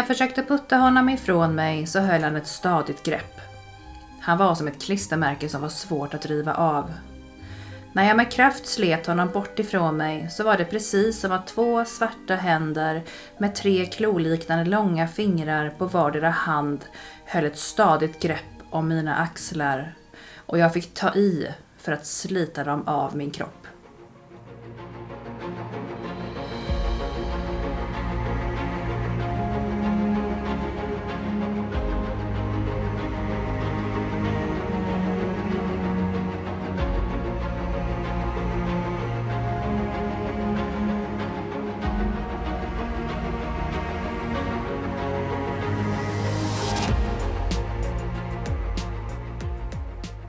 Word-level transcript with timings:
När 0.00 0.04
jag 0.04 0.16
försökte 0.16 0.42
putta 0.42 0.76
honom 0.76 1.08
ifrån 1.08 1.54
mig 1.54 1.86
så 1.86 2.00
höll 2.00 2.22
han 2.22 2.36
ett 2.36 2.46
stadigt 2.46 3.02
grepp. 3.02 3.40
Han 4.20 4.38
var 4.38 4.54
som 4.54 4.68
ett 4.68 4.82
klistermärke 4.82 5.48
som 5.48 5.62
var 5.62 5.68
svårt 5.68 6.14
att 6.14 6.26
riva 6.26 6.54
av. 6.54 6.92
När 7.92 8.08
jag 8.08 8.16
med 8.16 8.32
kraft 8.32 8.66
slet 8.66 9.06
honom 9.06 9.28
bort 9.28 9.58
ifrån 9.58 9.96
mig 9.96 10.30
så 10.30 10.44
var 10.44 10.56
det 10.56 10.64
precis 10.64 11.20
som 11.20 11.32
att 11.32 11.46
två 11.46 11.84
svarta 11.84 12.34
händer 12.34 13.02
med 13.38 13.54
tre 13.54 13.86
kloliknande 13.86 14.64
långa 14.64 15.08
fingrar 15.08 15.70
på 15.70 15.86
vardera 15.86 16.30
hand 16.30 16.84
höll 17.24 17.44
ett 17.44 17.58
stadigt 17.58 18.22
grepp 18.22 18.62
om 18.70 18.88
mina 18.88 19.16
axlar 19.16 19.94
och 20.36 20.58
jag 20.58 20.72
fick 20.72 20.94
ta 20.94 21.14
i 21.14 21.48
för 21.78 21.92
att 21.92 22.06
slita 22.06 22.64
dem 22.64 22.88
av 22.88 23.16
min 23.16 23.30
kropp. 23.30 23.59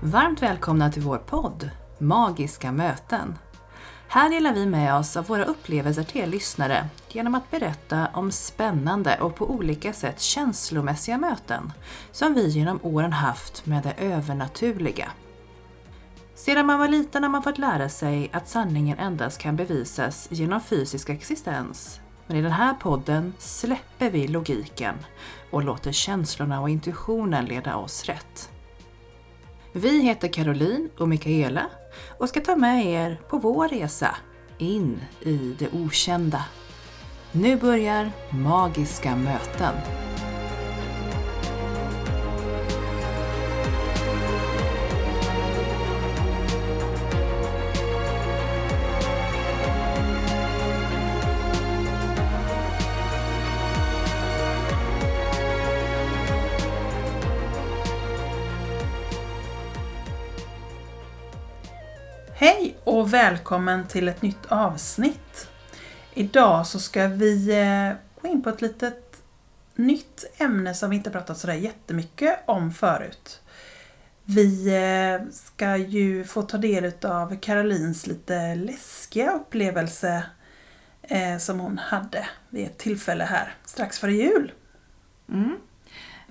Varmt 0.04 0.42
välkomna 0.42 0.92
till 0.92 1.02
vår 1.02 1.18
podd 1.18 1.70
Magiska 1.98 2.72
möten. 2.72 3.38
Här 4.08 4.30
delar 4.30 4.54
vi 4.54 4.66
med 4.66 4.96
oss 4.96 5.18
av 5.18 5.26
våra 5.26 5.46
upplevelser 5.46 6.04
till 6.04 6.22
er 6.22 6.28
lyssnare 6.28 6.88
genom 7.10 7.36
att 7.36 7.52
berätta 7.52 8.08
om 8.14 8.32
spännande 8.32 9.18
och 9.22 9.36
på 9.36 9.52
olika 9.52 9.94
sätt 9.94 10.22
känslomässiga 10.22 11.18
möten 11.18 11.74
som 12.12 12.34
vi 12.34 12.48
genom 12.48 12.80
åren 12.84 13.14
haft 13.14 13.66
med 13.66 13.84
det 13.84 13.94
övernaturliga. 13.98 15.12
Sedan 16.36 16.66
man 16.66 16.80
var 16.80 16.88
liten 16.88 17.24
har 17.24 17.30
man 17.30 17.44
fått 17.44 17.58
lära 17.58 17.90
sig 17.90 18.30
att 18.34 18.50
sanningen 18.50 19.00
endast 19.00 19.38
kan 19.38 19.56
bevisas 19.56 20.28
genom 20.32 20.62
fysisk 20.62 21.10
existens. 21.10 22.00
Men 22.28 22.38
i 22.38 22.42
den 22.42 22.52
här 22.52 22.74
podden 22.74 23.34
släpper 23.38 24.10
vi 24.10 24.28
logiken 24.28 24.96
och 25.52 25.64
låter 25.64 25.92
känslorna 25.92 26.62
och 26.62 26.70
intuitionen 26.70 27.46
leda 27.46 27.76
oss 27.76 28.06
rätt. 28.06 28.52
Vi 29.74 30.02
heter 30.02 30.28
Caroline 30.28 30.90
och 30.98 31.10
Mikaela 31.10 31.66
och 32.18 32.30
ska 32.30 32.42
ta 32.42 32.56
med 32.56 32.86
er 32.86 33.20
på 33.30 33.38
vår 33.38 33.68
resa 33.68 34.16
in 34.58 35.02
i 35.22 35.56
det 35.60 35.70
okända. 35.74 36.46
Nu 37.32 37.56
börjar 37.56 38.12
Magiska 38.30 39.16
möten. 39.16 39.74
Och 63.02 63.14
välkommen 63.14 63.88
till 63.88 64.08
ett 64.08 64.22
nytt 64.22 64.46
avsnitt. 64.46 65.50
Idag 66.14 66.68
så 66.68 66.80
ska 66.80 67.08
vi 67.08 67.50
eh, 67.50 68.22
gå 68.22 68.28
in 68.28 68.44
på 68.44 68.50
ett 68.50 68.62
litet 68.62 69.24
nytt 69.76 70.26
ämne 70.38 70.74
som 70.74 70.90
vi 70.90 70.96
inte 70.96 71.10
pratat 71.10 71.38
sådär 71.38 71.54
jättemycket 71.54 72.40
om 72.46 72.72
förut. 72.72 73.42
Vi 74.24 74.68
eh, 74.68 75.28
ska 75.32 75.78
ju 75.78 76.24
få 76.24 76.42
ta 76.42 76.58
del 76.58 76.92
av 77.04 77.36
Karolins 77.40 78.08
lite 78.08 78.56
läskiga 78.56 79.32
upplevelse 79.32 80.24
eh, 81.02 81.38
som 81.38 81.60
hon 81.60 81.78
hade 81.78 82.28
vid 82.50 82.66
ett 82.66 82.78
tillfälle 82.78 83.24
här 83.24 83.56
strax 83.66 84.00
före 84.00 84.14
jul. 84.14 84.52
Mm. 85.30 85.58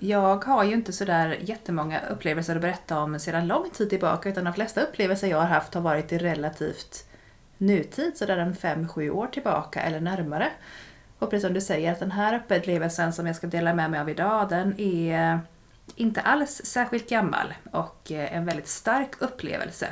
Jag 0.03 0.45
har 0.45 0.65
ju 0.65 0.73
inte 0.73 0.93
sådär 0.93 1.39
jättemånga 1.41 2.01
upplevelser 2.01 2.57
att 2.57 2.63
berätta 2.63 2.99
om 2.99 3.19
sedan 3.19 3.47
lång 3.47 3.71
tid 3.71 3.91
tillbaka 3.91 4.29
utan 4.29 4.45
de 4.45 4.55
flesta 4.55 4.81
upplevelser 4.81 5.29
jag 5.29 5.39
har 5.39 5.47
haft 5.47 5.75
har 5.75 5.81
varit 5.81 6.13
i 6.13 6.19
relativt 6.19 7.07
nutid, 7.59 8.17
sådär 8.17 8.37
en 8.37 8.55
5-7 8.55 9.11
år 9.11 9.27
tillbaka 9.27 9.81
eller 9.81 10.01
närmare. 10.01 10.51
Och 11.19 11.31
precis 11.31 11.47
som 11.47 11.55
du 11.55 11.61
säger, 11.61 11.93
att 11.93 11.99
den 11.99 12.11
här 12.11 12.43
upplevelsen 12.49 13.13
som 13.13 13.27
jag 13.27 13.37
ska 13.37 13.47
dela 13.47 13.75
med 13.75 13.91
mig 13.91 14.01
av 14.01 14.11
idag, 14.11 14.49
den 14.49 14.81
är 14.81 15.41
inte 15.97 16.21
alls 16.21 16.61
särskilt 16.65 17.09
gammal 17.09 17.55
och 17.73 18.11
en 18.11 18.45
väldigt 18.45 18.69
stark 18.69 19.11
upplevelse. 19.19 19.87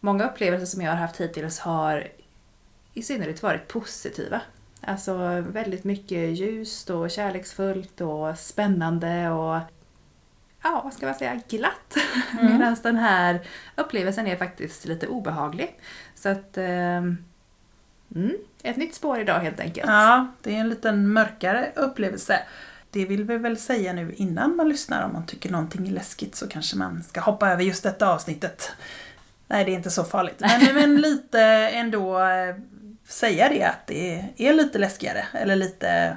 Många 0.00 0.24
upplevelser 0.30 0.66
som 0.66 0.82
jag 0.82 0.92
har 0.92 0.98
haft 0.98 1.20
hittills 1.20 1.58
har 1.58 2.08
i 2.94 3.02
synnerhet 3.02 3.42
varit 3.42 3.68
positiva. 3.68 4.40
Alltså 4.80 5.40
väldigt 5.40 5.84
mycket 5.84 6.38
ljust 6.38 6.90
och 6.90 7.10
kärleksfullt 7.10 8.00
och 8.00 8.38
spännande 8.38 9.30
och 9.30 9.60
ja, 10.62 10.80
vad 10.84 10.92
ska 10.92 11.06
man 11.06 11.14
säga, 11.14 11.40
glatt. 11.48 11.96
Mm. 12.40 12.52
Medan 12.52 12.76
den 12.82 12.96
här 12.96 13.40
upplevelsen 13.76 14.26
är 14.26 14.36
faktiskt 14.36 14.84
lite 14.84 15.06
obehaglig. 15.06 15.80
Så 16.14 16.28
att, 16.28 16.58
eh, 16.58 16.96
mm, 18.14 18.36
ett 18.62 18.76
nytt 18.76 18.94
spår 18.94 19.20
idag 19.20 19.40
helt 19.40 19.60
enkelt. 19.60 19.86
Ja, 19.86 20.26
det 20.42 20.56
är 20.56 20.60
en 20.60 20.68
liten 20.68 21.12
mörkare 21.12 21.72
upplevelse. 21.76 22.42
Det 22.90 23.04
vill 23.04 23.24
vi 23.24 23.38
väl 23.38 23.56
säga 23.56 23.92
nu 23.92 24.14
innan 24.16 24.56
man 24.56 24.68
lyssnar. 24.68 25.04
Om 25.04 25.12
man 25.12 25.26
tycker 25.26 25.50
någonting 25.50 25.88
är 25.88 25.92
läskigt 25.92 26.34
så 26.34 26.48
kanske 26.48 26.76
man 26.76 27.02
ska 27.02 27.20
hoppa 27.20 27.50
över 27.50 27.62
just 27.62 27.82
detta 27.82 28.08
avsnittet. 28.08 28.72
Nej, 29.46 29.64
det 29.64 29.70
är 29.70 29.74
inte 29.76 29.90
så 29.90 30.04
farligt. 30.04 30.40
Men, 30.40 30.74
men 30.74 30.96
lite 30.96 31.40
ändå 31.72 32.20
eh, 32.20 32.56
säga 33.10 33.48
det 33.48 33.62
att 33.62 33.86
det 33.86 34.24
är 34.36 34.52
lite 34.52 34.78
läskigare 34.78 35.26
eller 35.32 35.56
lite, 35.56 36.16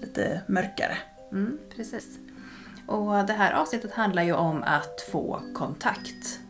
lite 0.00 0.40
mörkare. 0.46 0.96
Mm, 1.32 1.58
precis. 1.76 2.04
Och 2.86 3.26
det 3.26 3.32
här 3.32 3.52
avsnittet 3.52 3.92
handlar 3.92 4.22
ju 4.22 4.32
om 4.32 4.62
att 4.62 5.00
få 5.12 5.40
kontakt. 5.54 6.40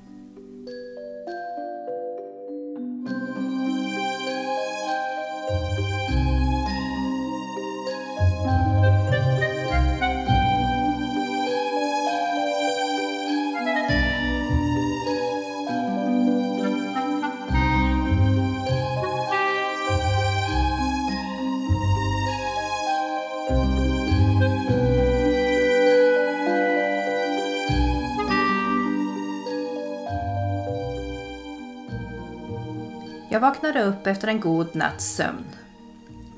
Vaknade 33.45 33.83
upp 33.83 34.07
efter 34.07 34.29
en 34.29 34.41
god 34.41 34.75
natts 34.75 35.17
sömn. 35.17 35.45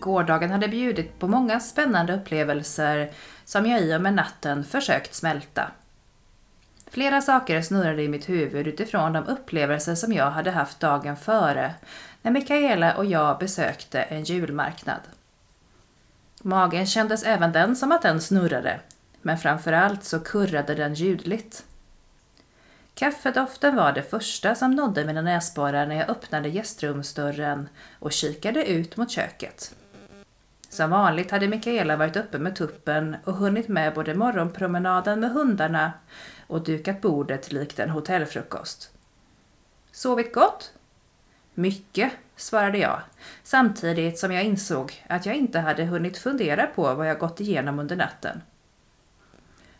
Gårdagen 0.00 0.50
hade 0.50 0.68
bjudit 0.68 1.18
på 1.18 1.28
många 1.28 1.60
spännande 1.60 2.14
upplevelser 2.14 3.10
som 3.44 3.66
jag 3.66 3.80
i 3.80 3.96
och 3.96 4.00
med 4.00 4.14
natten 4.14 4.64
försökt 4.64 5.14
smälta. 5.14 5.70
Flera 6.90 7.20
saker 7.20 7.62
snurrade 7.62 8.02
i 8.02 8.08
mitt 8.08 8.28
huvud 8.28 8.66
utifrån 8.66 9.12
de 9.12 9.24
upplevelser 9.24 9.94
som 9.94 10.12
jag 10.12 10.30
hade 10.30 10.50
haft 10.50 10.80
dagen 10.80 11.16
före 11.16 11.74
när 12.22 12.30
Mikaela 12.30 12.96
och 12.96 13.04
jag 13.04 13.38
besökte 13.38 14.02
en 14.02 14.24
julmarknad. 14.24 15.00
Magen 16.42 16.86
kändes 16.86 17.22
även 17.22 17.52
den 17.52 17.76
som 17.76 17.92
att 17.92 18.02
den 18.02 18.20
snurrade, 18.20 18.80
men 19.22 19.38
framförallt 19.38 20.04
så 20.04 20.20
kurrade 20.20 20.74
den 20.74 20.94
ljudligt. 20.94 21.64
Kaffedoften 22.98 23.76
var 23.76 23.92
det 23.92 24.02
första 24.02 24.54
som 24.54 24.70
nådde 24.70 25.04
mina 25.04 25.22
näsborrar 25.22 25.86
när 25.86 25.96
jag 25.96 26.10
öppnade 26.10 26.48
gästrumsdörren 26.48 27.68
och 27.98 28.12
kikade 28.12 28.66
ut 28.66 28.96
mot 28.96 29.10
köket. 29.10 29.74
Som 30.68 30.90
vanligt 30.90 31.30
hade 31.30 31.48
Mikaela 31.48 31.96
varit 31.96 32.16
uppe 32.16 32.38
med 32.38 32.56
tuppen 32.56 33.16
och 33.24 33.34
hunnit 33.34 33.68
med 33.68 33.94
både 33.94 34.14
morgonpromenaden 34.14 35.20
med 35.20 35.30
hundarna 35.30 35.92
och 36.46 36.64
dukat 36.64 37.00
bordet 37.00 37.52
likt 37.52 37.78
en 37.78 37.90
hotellfrukost. 37.90 38.90
Sovit 39.92 40.34
gott? 40.34 40.72
Mycket, 41.54 42.12
svarade 42.36 42.78
jag, 42.78 43.00
samtidigt 43.42 44.18
som 44.18 44.32
jag 44.32 44.44
insåg 44.44 45.04
att 45.08 45.26
jag 45.26 45.36
inte 45.36 45.58
hade 45.58 45.84
hunnit 45.84 46.18
fundera 46.18 46.66
på 46.66 46.94
vad 46.94 47.08
jag 47.08 47.18
gått 47.18 47.40
igenom 47.40 47.78
under 47.78 47.96
natten. 47.96 48.42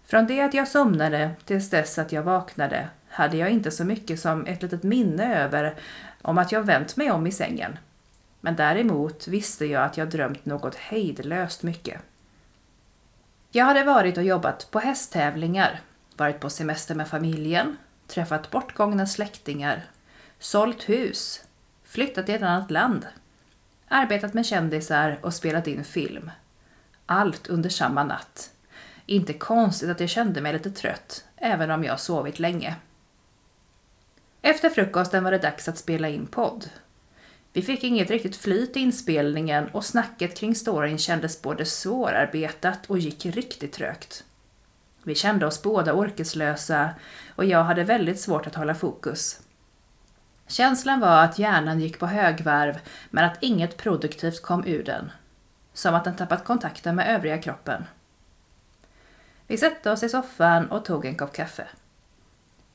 Från 0.07 0.27
det 0.27 0.41
att 0.41 0.55
jag 0.55 0.69
somnade 0.69 1.31
tills 1.45 1.71
dess 1.71 1.99
att 1.99 2.12
jag 2.12 2.23
vaknade 2.23 2.89
hade 3.17 3.37
jag 3.37 3.51
inte 3.51 3.71
så 3.71 3.85
mycket 3.85 4.21
som 4.21 4.47
ett 4.47 4.63
litet 4.63 4.83
minne 4.83 5.43
över 5.43 5.75
om 6.23 6.39
att 6.39 6.53
jag 6.53 6.63
vänt 6.63 6.97
mig 6.97 7.11
om 7.11 7.27
i 7.27 7.33
sängen. 7.33 7.79
Men 8.41 8.57
däremot 8.57 9.29
visste 9.29 9.67
jag 9.67 9.83
att 9.83 9.97
jag 9.97 10.11
drömt 10.11 10.47
något 10.47 10.75
hejdlöst 10.75 11.63
mycket. 11.63 12.01
Jag 13.51 13.65
hade 13.65 13.85
varit 13.85 14.17
och 14.17 14.25
jobbat 14.25 14.71
på 14.71 14.79
hästtävlingar, 14.79 15.81
varit 16.17 16.41
på 16.41 16.51
semester 16.51 16.95
med 16.95 17.09
familjen, 17.09 17.77
träffat 18.07 18.51
bortgångna 18.51 19.07
släktingar, 19.07 19.85
sålt 20.39 20.89
hus, 20.89 21.45
flyttat 21.85 22.27
till 22.27 22.35
ett 22.35 22.43
annat 22.43 22.71
land, 22.71 23.07
arbetat 23.89 24.35
med 24.35 24.47
kändisar 24.47 25.19
och 25.23 25.35
spelat 25.35 25.67
in 25.67 25.85
film. 25.85 26.31
Allt 27.07 27.47
under 27.47 27.71
samma 27.71 28.05
natt. 28.05 28.51
Inte 29.07 29.33
konstigt 29.33 29.91
att 29.91 30.01
jag 30.01 30.09
kände 30.09 30.41
mig 30.41 30.53
lite 30.53 30.71
trött, 30.71 31.25
även 31.37 31.71
om 31.71 31.85
jag 31.85 32.01
sovit 32.01 32.39
länge. 32.39 32.77
Efter 34.47 34.71
frukosten 34.71 35.25
var 35.25 35.31
det 35.31 35.39
dags 35.39 35.69
att 35.69 35.79
spela 35.79 36.09
in 36.09 36.27
podd. 36.27 36.71
Vi 37.53 37.63
fick 37.63 37.85
inget 37.85 38.11
riktigt 38.11 38.37
flyt 38.37 38.77
i 38.77 38.81
inspelningen 38.81 39.69
och 39.69 39.85
snacket 39.85 40.37
kring 40.37 40.55
storyn 40.55 40.99
kändes 40.99 41.43
både 41.43 41.65
svårarbetat 41.65 42.87
och 42.87 42.99
gick 42.99 43.27
riktigt 43.27 43.73
trögt. 43.73 44.25
Vi 45.03 45.15
kände 45.15 45.47
oss 45.47 45.63
båda 45.63 45.95
orkeslösa 45.95 46.91
och 47.37 47.45
jag 47.45 47.65
hade 47.65 47.85
väldigt 47.85 48.21
svårt 48.21 48.47
att 48.47 48.55
hålla 48.55 48.75
fokus. 48.75 49.41
Känslan 50.47 51.01
var 51.01 51.25
att 51.25 51.39
hjärnan 51.39 51.81
gick 51.81 51.99
på 51.99 52.07
högvarv 52.07 52.79
men 53.11 53.25
att 53.25 53.43
inget 53.43 53.77
produktivt 53.77 54.43
kom 54.43 54.67
ur 54.67 54.85
den. 54.85 55.11
Som 55.73 55.95
att 55.95 56.05
den 56.05 56.17
tappat 56.17 56.45
kontakten 56.45 56.97
med 56.97 57.15
övriga 57.15 57.39
kroppen. 57.39 57.85
Vi 59.47 59.57
satte 59.57 59.91
oss 59.91 60.03
i 60.03 60.09
soffan 60.09 60.71
och 60.71 60.85
tog 60.85 61.05
en 61.05 61.17
kopp 61.17 61.33
kaffe. 61.33 61.67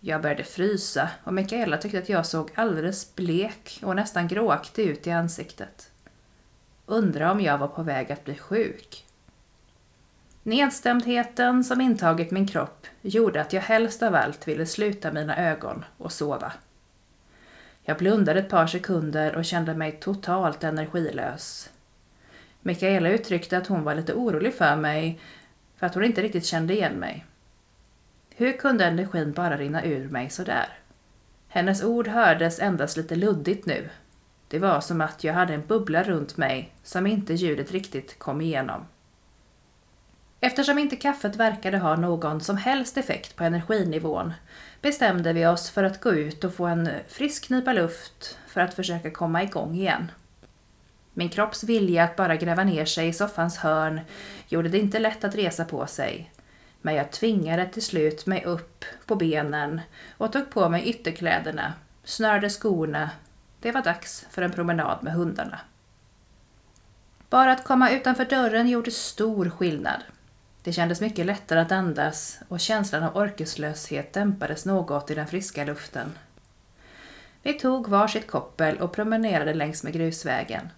Jag 0.03 0.21
började 0.21 0.44
frysa 0.44 1.09
och 1.24 1.33
Mikaela 1.33 1.77
tyckte 1.77 2.00
att 2.00 2.09
jag 2.09 2.25
såg 2.25 2.51
alldeles 2.56 3.15
blek 3.15 3.80
och 3.83 3.95
nästan 3.95 4.27
gråaktig 4.27 4.88
ut 4.88 5.07
i 5.07 5.12
ansiktet. 5.12 5.92
Undra 6.86 7.31
om 7.31 7.42
jag 7.42 7.57
var 7.57 7.68
på 7.68 7.83
väg 7.83 8.12
att 8.12 8.25
bli 8.25 8.36
sjuk. 8.36 9.06
Nedstämdheten 10.44 11.63
som 11.63 11.81
intagit 11.81 12.31
min 12.31 12.48
kropp 12.48 12.88
gjorde 13.01 13.42
att 13.42 13.53
jag 13.53 13.62
helst 13.62 14.03
av 14.03 14.15
allt 14.15 14.48
ville 14.48 14.65
sluta 14.65 15.12
mina 15.12 15.38
ögon 15.38 15.86
och 15.98 16.12
sova. 16.12 16.53
Jag 17.83 17.98
blundade 17.98 18.39
ett 18.39 18.50
par 18.50 18.68
sekunder 18.68 19.36
och 19.36 19.45
kände 19.45 19.74
mig 19.74 19.92
totalt 19.92 20.63
energilös. 20.63 21.69
Mikaela 22.62 23.09
uttryckte 23.09 23.57
att 23.57 23.68
hon 23.68 23.83
var 23.83 23.95
lite 23.95 24.13
orolig 24.13 24.56
för 24.56 24.75
mig 24.75 25.19
för 25.75 25.86
att 25.86 25.95
hon 25.95 26.03
inte 26.03 26.21
riktigt 26.21 26.45
kände 26.45 26.74
igen 26.74 26.94
mig. 26.94 27.25
Hur 28.42 28.54
kunde 28.54 28.86
energin 28.86 29.32
bara 29.32 29.58
rinna 29.58 29.86
ur 29.86 30.10
mig 30.10 30.30
sådär? 30.30 30.66
Hennes 31.48 31.84
ord 31.84 32.08
hördes 32.08 32.60
endast 32.60 32.98
lite 32.98 33.16
luddigt 33.16 33.66
nu. 33.66 33.90
Det 34.48 34.60
var 34.60 34.82
som 34.82 35.02
att 35.02 35.24
jag 35.24 35.34
hade 35.34 35.54
en 35.54 35.66
bubbla 35.68 36.04
runt 36.04 36.38
mig 36.38 36.74
som 36.84 37.08
inte 37.08 37.34
ljudet 37.34 37.72
riktigt 37.72 38.20
kom 38.20 38.42
igenom. 38.42 38.86
Eftersom 40.40 40.80
inte 40.80 40.96
kaffet 40.96 41.36
verkade 41.36 41.78
ha 41.78 41.96
någon 41.96 42.42
som 42.42 42.58
helst 42.58 42.98
effekt 42.98 43.36
på 43.36 43.44
energinivån 43.44 44.34
bestämde 44.82 45.34
vi 45.34 45.46
oss 45.46 45.70
för 45.70 45.84
att 45.84 46.02
gå 46.02 46.12
ut 46.12 46.44
och 46.44 46.54
få 46.54 46.66
en 46.66 46.90
frisk 47.08 47.50
nypa 47.50 47.74
luft 47.74 48.38
för 48.48 48.62
att 48.62 48.74
försöka 48.74 49.12
komma 49.12 49.44
igång 49.44 49.76
igen. 49.76 50.12
Min 51.14 51.30
kropps 51.30 51.64
vilja 51.64 52.04
att 52.04 52.16
bara 52.16 52.36
gräva 52.36 52.64
ner 52.64 52.86
sig 52.86 53.08
i 53.08 53.14
soffans 53.14 53.58
hörn 53.58 54.02
gjorde 54.48 54.70
det 54.70 54.80
inte 54.80 55.00
lätt 55.00 55.24
att 55.24 55.36
resa 55.36 55.66
på 55.66 55.88
sig. 55.88 56.32
Men 56.81 56.95
jag 56.95 57.12
tvingade 57.12 57.66
till 57.66 57.86
slut 57.86 58.25
mig 58.25 58.45
upp 58.45 58.86
på 59.06 59.16
benen 59.16 59.81
och 60.18 60.33
tog 60.33 60.50
på 60.50 60.69
mig 60.69 60.89
ytterkläderna, 60.89 61.74
snörde 62.04 62.50
skorna. 62.50 63.10
Det 63.60 63.72
var 63.72 63.81
dags 63.81 64.25
för 64.30 64.42
en 64.42 64.51
promenad 64.51 65.04
med 65.04 65.13
hundarna. 65.13 65.60
Bara 67.30 67.51
att 67.51 67.63
komma 67.63 67.89
utanför 67.89 68.25
dörren 68.25 68.69
gjorde 68.69 68.92
stor 68.92 69.50
skillnad. 69.50 70.01
Det 70.63 70.74
kändes 70.74 71.01
mycket 71.01 71.25
lättare 71.25 71.60
att 71.60 71.72
andas 71.72 72.39
och 72.48 72.60
känslan 72.60 73.04
av 73.04 73.18
orkeslöshet 73.18 74.13
dämpades 74.13 74.66
något 74.66 75.12
i 75.12 75.16
den 75.16 75.27
friska 75.27 75.63
luften. 75.66 76.12
Vi 77.44 77.54
tog 77.54 77.88
varsitt 77.88 78.27
koppel 78.27 78.77
och 78.77 78.92
promenerade 78.92 79.54
längs 79.54 79.84
med 79.84 79.94
grusvägen. 79.94 80.69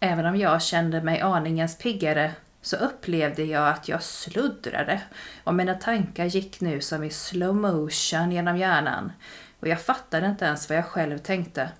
Även 0.00 0.26
om 0.26 0.36
jag 0.36 0.62
kände 0.62 1.02
mig 1.02 1.20
aningens 1.20 1.78
piggare 1.78 2.32
så 2.66 2.76
upplevde 2.76 3.44
jag 3.44 3.68
att 3.68 3.88
jag 3.88 4.02
sluddrade 4.02 5.02
och 5.44 5.54
mina 5.54 5.74
tankar 5.74 6.24
gick 6.24 6.60
nu 6.60 6.80
som 6.80 7.04
i 7.04 7.10
slow 7.10 7.54
motion 7.54 8.32
genom 8.32 8.56
hjärnan 8.56 9.12
och 9.60 9.68
jag 9.68 9.80
fattade 9.80 10.26
inte 10.26 10.44
ens 10.44 10.68
vad 10.68 10.78
jag 10.78 10.86
själv 10.86 11.18
tänkte. 11.18 11.70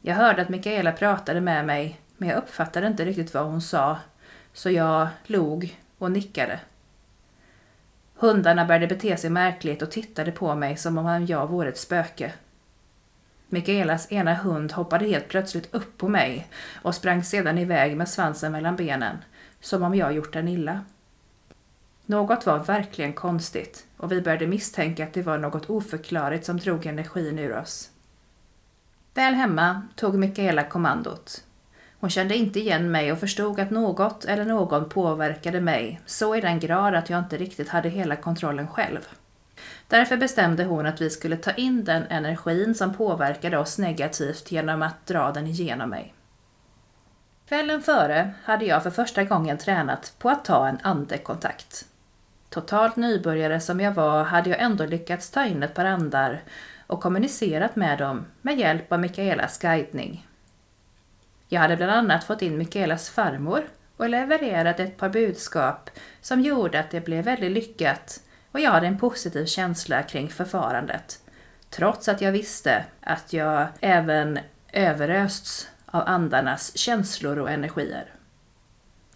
Jag 0.00 0.14
hörde 0.14 0.42
att 0.42 0.48
Mikaela 0.48 0.92
pratade 0.92 1.40
med 1.40 1.66
mig 1.66 2.00
men 2.16 2.28
jag 2.28 2.38
uppfattade 2.38 2.86
inte 2.86 3.04
riktigt 3.04 3.34
vad 3.34 3.46
hon 3.46 3.62
sa 3.62 3.98
så 4.52 4.70
jag 4.70 5.08
log 5.26 5.80
och 5.98 6.12
nickade. 6.12 6.60
Hundarna 8.14 8.64
började 8.64 8.86
bete 8.86 9.16
sig 9.16 9.30
märkligt 9.30 9.82
och 9.82 9.90
tittade 9.90 10.32
på 10.32 10.54
mig 10.54 10.76
som 10.76 10.98
om 10.98 11.26
jag 11.26 11.46
vore 11.46 11.68
ett 11.68 11.78
spöke. 11.78 12.32
Mikaelas 13.48 14.12
ena 14.12 14.34
hund 14.34 14.72
hoppade 14.72 15.06
helt 15.06 15.28
plötsligt 15.28 15.74
upp 15.74 15.98
på 15.98 16.08
mig 16.08 16.48
och 16.82 16.94
sprang 16.94 17.24
sedan 17.24 17.58
iväg 17.58 17.96
med 17.96 18.08
svansen 18.08 18.52
mellan 18.52 18.76
benen, 18.76 19.16
som 19.64 19.82
om 19.82 19.94
jag 19.94 20.12
gjort 20.12 20.32
den 20.32 20.48
illa. 20.48 20.80
Något 22.06 22.46
var 22.46 22.58
verkligen 22.58 23.12
konstigt 23.12 23.86
och 23.96 24.12
vi 24.12 24.20
började 24.20 24.46
misstänka 24.46 25.04
att 25.04 25.12
det 25.12 25.22
var 25.22 25.38
något 25.38 25.70
oförklarligt 25.70 26.44
som 26.44 26.56
drog 26.56 26.86
energin 26.86 27.38
ur 27.38 27.56
oss. 27.56 27.90
Väl 29.14 29.34
hemma 29.34 29.82
tog 29.96 30.14
Mikaela 30.14 30.64
kommandot. 30.64 31.44
Hon 32.00 32.10
kände 32.10 32.36
inte 32.36 32.60
igen 32.60 32.90
mig 32.90 33.12
och 33.12 33.18
förstod 33.18 33.60
att 33.60 33.70
något 33.70 34.24
eller 34.24 34.44
någon 34.44 34.88
påverkade 34.88 35.60
mig 35.60 36.00
så 36.06 36.36
i 36.36 36.40
den 36.40 36.60
grad 36.60 36.94
att 36.94 37.10
jag 37.10 37.18
inte 37.18 37.36
riktigt 37.36 37.68
hade 37.68 37.88
hela 37.88 38.16
kontrollen 38.16 38.68
själv. 38.68 39.08
Därför 39.88 40.16
bestämde 40.16 40.64
hon 40.64 40.86
att 40.86 41.00
vi 41.00 41.10
skulle 41.10 41.36
ta 41.36 41.50
in 41.50 41.84
den 41.84 42.02
energin 42.02 42.74
som 42.74 42.94
påverkade 42.94 43.58
oss 43.58 43.78
negativt 43.78 44.52
genom 44.52 44.82
att 44.82 45.06
dra 45.06 45.32
den 45.32 45.46
igenom 45.46 45.90
mig. 45.90 46.14
Kvällen 47.48 47.82
före 47.82 48.30
hade 48.44 48.64
jag 48.64 48.82
för 48.82 48.90
första 48.90 49.24
gången 49.24 49.58
tränat 49.58 50.14
på 50.18 50.30
att 50.30 50.44
ta 50.44 50.68
en 50.68 50.78
andekontakt. 50.82 51.86
Totalt 52.50 52.96
nybörjare 52.96 53.60
som 53.60 53.80
jag 53.80 53.92
var 53.92 54.24
hade 54.24 54.50
jag 54.50 54.60
ändå 54.60 54.86
lyckats 54.86 55.30
ta 55.30 55.44
in 55.44 55.62
ett 55.62 55.74
par 55.74 55.84
andar 55.84 56.42
och 56.86 57.00
kommunicerat 57.00 57.76
med 57.76 57.98
dem 57.98 58.26
med 58.42 58.58
hjälp 58.58 58.92
av 58.92 59.00
Mikaelas 59.00 59.58
guidning. 59.58 60.26
Jag 61.48 61.60
hade 61.60 61.76
bland 61.76 61.92
annat 61.92 62.24
fått 62.24 62.42
in 62.42 62.58
Mikaelas 62.58 63.10
farmor 63.10 63.68
och 63.96 64.08
levererat 64.08 64.80
ett 64.80 64.96
par 64.96 65.08
budskap 65.08 65.90
som 66.20 66.40
gjorde 66.40 66.80
att 66.80 66.90
det 66.90 67.00
blev 67.00 67.24
väldigt 67.24 67.52
lyckat 67.52 68.20
och 68.52 68.60
jag 68.60 68.70
hade 68.70 68.86
en 68.86 68.98
positiv 68.98 69.46
känsla 69.46 70.02
kring 70.02 70.28
förfarandet. 70.28 71.20
Trots 71.70 72.08
att 72.08 72.20
jag 72.20 72.32
visste 72.32 72.84
att 73.00 73.32
jag 73.32 73.66
även 73.80 74.38
överösts 74.72 75.68
av 75.94 76.08
andarnas 76.08 76.76
känslor 76.76 77.38
och 77.38 77.50
energier. 77.50 78.14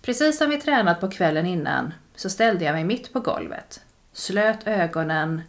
Precis 0.03 0.39
som 0.39 0.51
vi 0.51 0.61
tränat 0.61 1.01
på 1.01 1.11
kvällen 1.11 1.47
innan 1.47 1.95
så 2.15 2.31
ställde 2.31 2.65
jag 2.65 2.75
mig 2.75 2.85
mitt 2.85 3.13
på 3.13 3.21
golvet, 3.21 3.81
slöt 4.13 4.67
ögonen, 4.67 5.43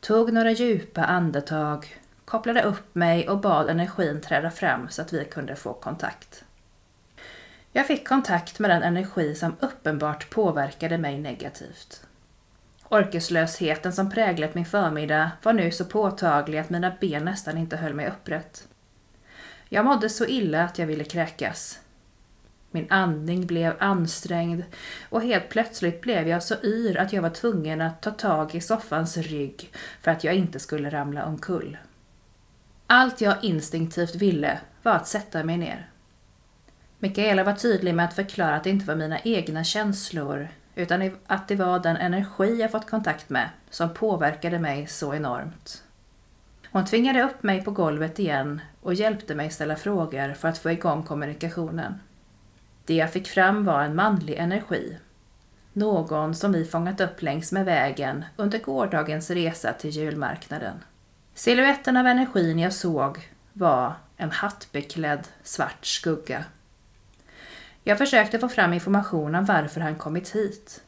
tog 0.00 0.32
några 0.32 0.50
djupa 0.50 1.04
andetag, 1.04 1.96
kopplade 2.24 2.62
upp 2.62 2.94
mig 2.94 3.28
och 3.28 3.40
bad 3.40 3.70
energin 3.70 4.20
träda 4.20 4.50
fram 4.50 4.88
så 4.88 5.02
att 5.02 5.12
vi 5.12 5.24
kunde 5.24 5.56
få 5.56 5.72
kontakt. 5.72 6.44
Jag 7.72 7.86
fick 7.86 8.08
kontakt 8.08 8.58
med 8.58 8.70
den 8.70 8.82
energi 8.82 9.34
som 9.34 9.56
uppenbart 9.60 10.30
påverkade 10.30 10.98
mig 10.98 11.18
negativt. 11.18 12.02
Orkeslösheten 12.88 13.92
som 13.92 14.10
präglat 14.10 14.54
min 14.54 14.66
förmiddag 14.66 15.30
var 15.42 15.52
nu 15.52 15.70
så 15.70 15.84
påtaglig 15.84 16.58
att 16.58 16.70
mina 16.70 16.92
ben 17.00 17.24
nästan 17.24 17.58
inte 17.58 17.76
höll 17.76 17.94
mig 17.94 18.08
upprätt. 18.08 18.66
Jag 19.72 19.84
mådde 19.84 20.08
så 20.08 20.26
illa 20.26 20.64
att 20.64 20.78
jag 20.78 20.86
ville 20.86 21.04
kräkas. 21.04 21.80
Min 22.70 22.86
andning 22.90 23.46
blev 23.46 23.76
ansträngd 23.78 24.62
och 25.08 25.22
helt 25.22 25.48
plötsligt 25.48 26.00
blev 26.00 26.28
jag 26.28 26.42
så 26.42 26.54
yr 26.62 26.96
att 26.96 27.12
jag 27.12 27.22
var 27.22 27.30
tvungen 27.30 27.80
att 27.80 28.02
ta 28.02 28.10
tag 28.10 28.54
i 28.54 28.60
soffans 28.60 29.16
rygg 29.16 29.72
för 30.02 30.10
att 30.10 30.24
jag 30.24 30.34
inte 30.34 30.58
skulle 30.58 30.90
ramla 30.90 31.26
omkull. 31.26 31.76
Allt 32.86 33.20
jag 33.20 33.44
instinktivt 33.44 34.14
ville 34.14 34.60
var 34.82 34.92
att 34.92 35.08
sätta 35.08 35.44
mig 35.44 35.56
ner. 35.56 35.90
Mikaela 36.98 37.44
var 37.44 37.52
tydlig 37.52 37.94
med 37.94 38.04
att 38.04 38.14
förklara 38.14 38.56
att 38.56 38.64
det 38.64 38.70
inte 38.70 38.86
var 38.86 38.96
mina 38.96 39.20
egna 39.20 39.64
känslor 39.64 40.48
utan 40.74 41.18
att 41.26 41.48
det 41.48 41.56
var 41.56 41.78
den 41.78 41.96
energi 41.96 42.60
jag 42.60 42.70
fått 42.70 42.90
kontakt 42.90 43.30
med 43.30 43.48
som 43.70 43.94
påverkade 43.94 44.58
mig 44.58 44.86
så 44.86 45.14
enormt. 45.14 45.82
Hon 46.70 46.86
tvingade 46.86 47.22
upp 47.22 47.42
mig 47.42 47.64
på 47.64 47.70
golvet 47.70 48.18
igen 48.18 48.60
och 48.82 48.94
hjälpte 48.94 49.34
mig 49.34 49.50
ställa 49.50 49.76
frågor 49.76 50.34
för 50.34 50.48
att 50.48 50.58
få 50.58 50.70
igång 50.70 51.02
kommunikationen. 51.02 52.00
Det 52.84 52.94
jag 52.94 53.12
fick 53.12 53.28
fram 53.28 53.64
var 53.64 53.82
en 53.82 53.94
manlig 53.94 54.34
energi. 54.34 54.98
Någon 55.72 56.34
som 56.34 56.52
vi 56.52 56.64
fångat 56.64 57.00
upp 57.00 57.22
längs 57.22 57.52
med 57.52 57.64
vägen 57.64 58.24
under 58.36 58.58
gårdagens 58.58 59.30
resa 59.30 59.72
till 59.72 59.90
julmarknaden. 59.90 60.74
Siluetten 61.34 61.96
av 61.96 62.06
energin 62.06 62.58
jag 62.58 62.72
såg 62.72 63.30
var 63.52 63.92
en 64.16 64.30
hattbeklädd 64.30 65.28
svart 65.42 65.86
skugga. 65.86 66.44
Jag 67.84 67.98
försökte 67.98 68.38
få 68.38 68.48
fram 68.48 68.72
information 68.72 69.34
om 69.34 69.44
varför 69.44 69.80
han 69.80 69.94
kommit 69.96 70.34
hit. 70.34 70.82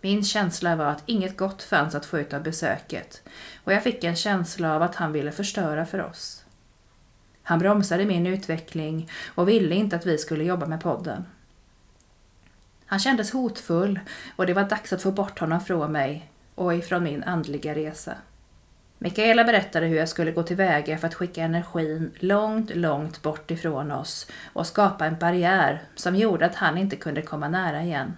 Min 0.00 0.24
känsla 0.24 0.76
var 0.76 0.86
att 0.86 1.02
inget 1.06 1.36
gott 1.36 1.62
fanns 1.62 1.94
att 1.94 2.06
få 2.06 2.18
ut 2.18 2.32
av 2.32 2.42
besöket 2.42 3.22
och 3.64 3.72
jag 3.72 3.82
fick 3.82 4.04
en 4.04 4.16
känsla 4.16 4.74
av 4.74 4.82
att 4.82 4.94
han 4.94 5.12
ville 5.12 5.32
förstöra 5.32 5.86
för 5.86 6.02
oss. 6.02 6.43
Han 7.44 7.58
bromsade 7.58 8.04
min 8.04 8.26
utveckling 8.26 9.10
och 9.34 9.48
ville 9.48 9.74
inte 9.74 9.96
att 9.96 10.06
vi 10.06 10.18
skulle 10.18 10.44
jobba 10.44 10.66
med 10.66 10.80
podden. 10.80 11.24
Han 12.86 12.98
kändes 12.98 13.32
hotfull 13.32 14.00
och 14.36 14.46
det 14.46 14.54
var 14.54 14.64
dags 14.64 14.92
att 14.92 15.02
få 15.02 15.10
bort 15.10 15.38
honom 15.38 15.60
från 15.60 15.92
mig 15.92 16.30
och 16.54 16.74
ifrån 16.74 17.04
min 17.04 17.22
andliga 17.22 17.74
resa. 17.74 18.14
Mikaela 18.98 19.44
berättade 19.44 19.86
hur 19.86 19.96
jag 19.96 20.08
skulle 20.08 20.32
gå 20.32 20.42
tillväga 20.42 20.98
för 20.98 21.06
att 21.06 21.14
skicka 21.14 21.42
energin 21.42 22.10
långt, 22.18 22.74
långt 22.74 23.22
bort 23.22 23.50
ifrån 23.50 23.92
oss 23.92 24.30
och 24.52 24.66
skapa 24.66 25.06
en 25.06 25.18
barriär 25.18 25.82
som 25.94 26.16
gjorde 26.16 26.46
att 26.46 26.54
han 26.54 26.78
inte 26.78 26.96
kunde 26.96 27.22
komma 27.22 27.48
nära 27.48 27.82
igen. 27.82 28.16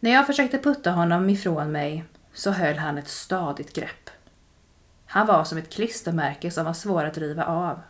När 0.00 0.10
jag 0.10 0.26
försökte 0.26 0.58
putta 0.58 0.90
honom 0.90 1.30
ifrån 1.30 1.72
mig 1.72 2.04
så 2.32 2.50
höll 2.50 2.78
han 2.78 2.98
ett 2.98 3.08
stadigt 3.08 3.72
grepp. 3.72 4.09
Han 5.12 5.26
var 5.26 5.44
som 5.44 5.58
ett 5.58 5.72
klistermärke 5.72 6.50
som 6.50 6.64
var 6.64 6.72
svår 6.72 7.04
att 7.04 7.18
riva 7.18 7.44
av. 7.44 7.80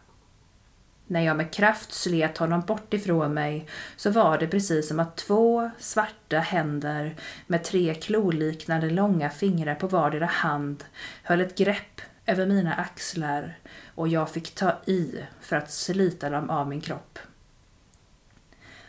När 1.06 1.20
jag 1.20 1.36
med 1.36 1.52
kraft 1.52 1.92
slet 1.92 2.38
honom 2.38 2.60
bort 2.60 2.94
ifrån 2.94 3.34
mig 3.34 3.68
så 3.96 4.10
var 4.10 4.38
det 4.38 4.46
precis 4.46 4.88
som 4.88 5.00
att 5.00 5.16
två 5.16 5.70
svarta 5.78 6.38
händer 6.38 7.16
med 7.46 7.64
tre 7.64 7.94
kloliknande 7.94 8.90
långa 8.90 9.30
fingrar 9.30 9.74
på 9.74 9.86
vardera 9.86 10.26
hand 10.26 10.84
höll 11.22 11.40
ett 11.40 11.56
grepp 11.56 12.00
över 12.26 12.46
mina 12.46 12.74
axlar 12.74 13.58
och 13.94 14.08
jag 14.08 14.30
fick 14.30 14.54
ta 14.54 14.78
i 14.86 15.24
för 15.40 15.56
att 15.56 15.70
slita 15.70 16.30
dem 16.30 16.50
av 16.50 16.68
min 16.68 16.80
kropp. 16.80 17.18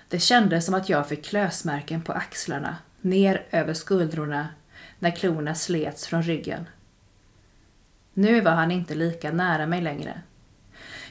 Det 0.08 0.20
kändes 0.20 0.66
som 0.66 0.76
att 0.76 0.90
jag 0.90 1.08
fick 1.08 1.26
klösmärken 1.26 2.02
på 2.02 2.14
axlarna, 2.14 2.78
ner 3.02 3.46
över 3.52 3.74
skuldrorna, 3.74 4.48
när 5.00 5.12
klorna 5.12 5.56
slets 5.56 6.08
från 6.08 6.24
ryggen. 6.24 6.66
Nu 8.22 8.42
var 8.42 8.52
han 8.52 8.72
inte 8.72 8.96
lika 8.96 9.32
nära 9.32 9.66
mig 9.66 9.82
längre. 9.82 10.22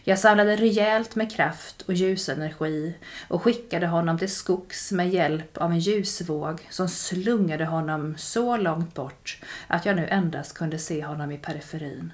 Jag 0.05 0.19
samlade 0.19 0.57
rejält 0.57 1.17
med 1.17 1.33
kraft 1.33 1.83
och 1.83 1.95
ljusenergi 1.95 2.95
och 3.29 3.43
skickade 3.43 3.87
honom 3.87 4.19
till 4.19 4.35
skogs 4.35 4.93
med 4.93 5.11
hjälp 5.11 5.57
av 5.57 5.71
en 5.71 5.79
ljusvåg 5.79 6.67
som 6.71 6.89
slungade 6.89 7.65
honom 7.65 8.15
så 8.17 8.57
långt 8.57 8.95
bort 8.95 9.43
att 9.67 9.87
jag 9.87 9.97
nu 9.97 10.07
endast 10.09 10.55
kunde 10.55 10.79
se 10.79 11.05
honom 11.05 11.31
i 11.31 11.39
periferin. 11.39 12.13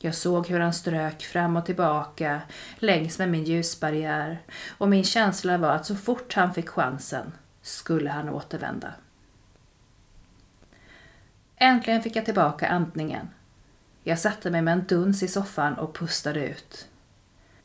Jag 0.00 0.14
såg 0.14 0.48
hur 0.48 0.60
han 0.60 0.74
strök 0.74 1.22
fram 1.22 1.56
och 1.56 1.66
tillbaka 1.66 2.40
längs 2.78 3.18
med 3.18 3.28
min 3.28 3.44
ljusbarriär 3.44 4.42
och 4.78 4.88
min 4.88 5.04
känsla 5.04 5.58
var 5.58 5.70
att 5.70 5.86
så 5.86 5.96
fort 5.96 6.34
han 6.34 6.54
fick 6.54 6.68
chansen 6.68 7.32
skulle 7.62 8.10
han 8.10 8.28
återvända. 8.28 8.94
Äntligen 11.56 12.02
fick 12.02 12.16
jag 12.16 12.24
tillbaka 12.24 12.68
andningen 12.68 13.28
jag 14.02 14.18
satte 14.18 14.50
mig 14.50 14.62
med 14.62 14.72
en 14.72 14.84
duns 14.86 15.22
i 15.22 15.28
soffan 15.28 15.74
och 15.74 15.94
pustade 15.94 16.48
ut. 16.48 16.88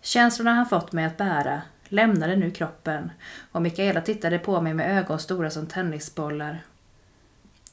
Känslorna 0.01 0.53
han 0.53 0.65
fått 0.65 0.91
mig 0.91 1.05
att 1.05 1.17
bära 1.17 1.61
lämnade 1.89 2.35
nu 2.35 2.51
kroppen 2.51 3.11
och 3.51 3.61
Mikaela 3.61 4.01
tittade 4.01 4.39
på 4.39 4.61
mig 4.61 4.73
med 4.73 4.97
ögon 4.97 5.19
stora 5.19 5.49
som 5.49 5.67
tennisbollar. 5.67 6.63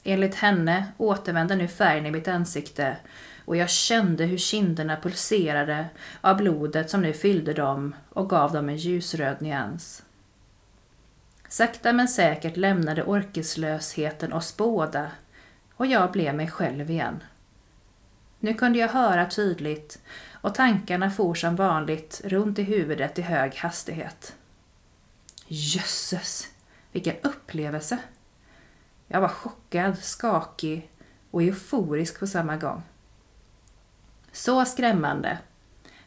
Enligt 0.03 0.35
henne 0.35 0.85
återvände 0.97 1.55
nu 1.55 1.67
färgen 1.67 2.05
i 2.05 2.11
mitt 2.11 2.27
ansikte 2.27 2.97
och 3.45 3.57
jag 3.57 3.69
kände 3.69 4.25
hur 4.25 4.37
kinderna 4.37 4.97
pulserade 5.01 5.85
av 6.21 6.37
blodet 6.37 6.89
som 6.89 7.01
nu 7.01 7.13
fyllde 7.13 7.53
dem 7.53 7.95
och 8.09 8.29
gav 8.29 8.51
dem 8.51 8.69
en 8.69 8.77
ljusröd 8.77 9.41
nyans. 9.41 10.03
Sakta 11.49 11.93
men 11.93 12.07
säkert 12.07 12.57
lämnade 12.57 13.03
orkeslösheten 13.03 14.33
oss 14.33 14.57
båda 14.57 15.11
och 15.75 15.85
jag 15.85 16.11
blev 16.11 16.35
mig 16.35 16.47
själv 16.47 16.91
igen. 16.91 17.23
Nu 18.45 18.53
kunde 18.53 18.79
jag 18.79 18.89
höra 18.89 19.25
tydligt 19.25 19.99
och 20.33 20.55
tankarna 20.55 21.11
for 21.11 21.33
som 21.33 21.55
vanligt 21.55 22.21
runt 22.23 22.59
i 22.59 22.63
huvudet 22.63 23.19
i 23.19 23.21
hög 23.21 23.55
hastighet. 23.55 24.35
Jösses, 25.47 26.47
vilken 26.91 27.15
upplevelse! 27.23 27.97
Jag 29.07 29.21
var 29.21 29.27
chockad, 29.27 29.97
skakig 29.97 30.89
och 31.31 31.43
euforisk 31.43 32.19
på 32.19 32.27
samma 32.27 32.57
gång. 32.57 32.83
Så 34.31 34.65
skrämmande, 34.65 35.37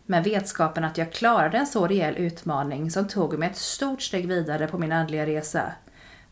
men 0.07 0.23
vetskapen 0.23 0.85
att 0.85 0.99
jag 0.99 1.13
klarade 1.13 1.59
en 1.59 1.67
så 1.67 1.87
rejäl 1.87 2.17
utmaning 2.17 2.91
som 2.91 3.09
tog 3.09 3.39
mig 3.39 3.51
ett 3.51 3.57
stort 3.57 4.03
steg 4.03 4.29
vidare 4.29 4.67
på 4.67 4.79
min 4.79 4.93
andliga 4.93 5.27
resa. 5.27 5.73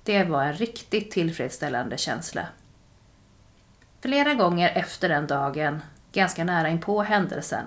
Det 0.03 0.25
var 0.25 0.45
en 0.45 0.55
riktigt 0.55 1.11
tillfredsställande 1.11 1.99
känsla. 1.99 2.47
Flera 4.01 4.35
gånger 4.35 4.73
efter 4.75 5.09
den 5.09 5.27
dagen 5.27 5.81
ganska 6.17 6.45
nära 6.45 6.69
inpå 6.69 7.03
händelsen, 7.03 7.65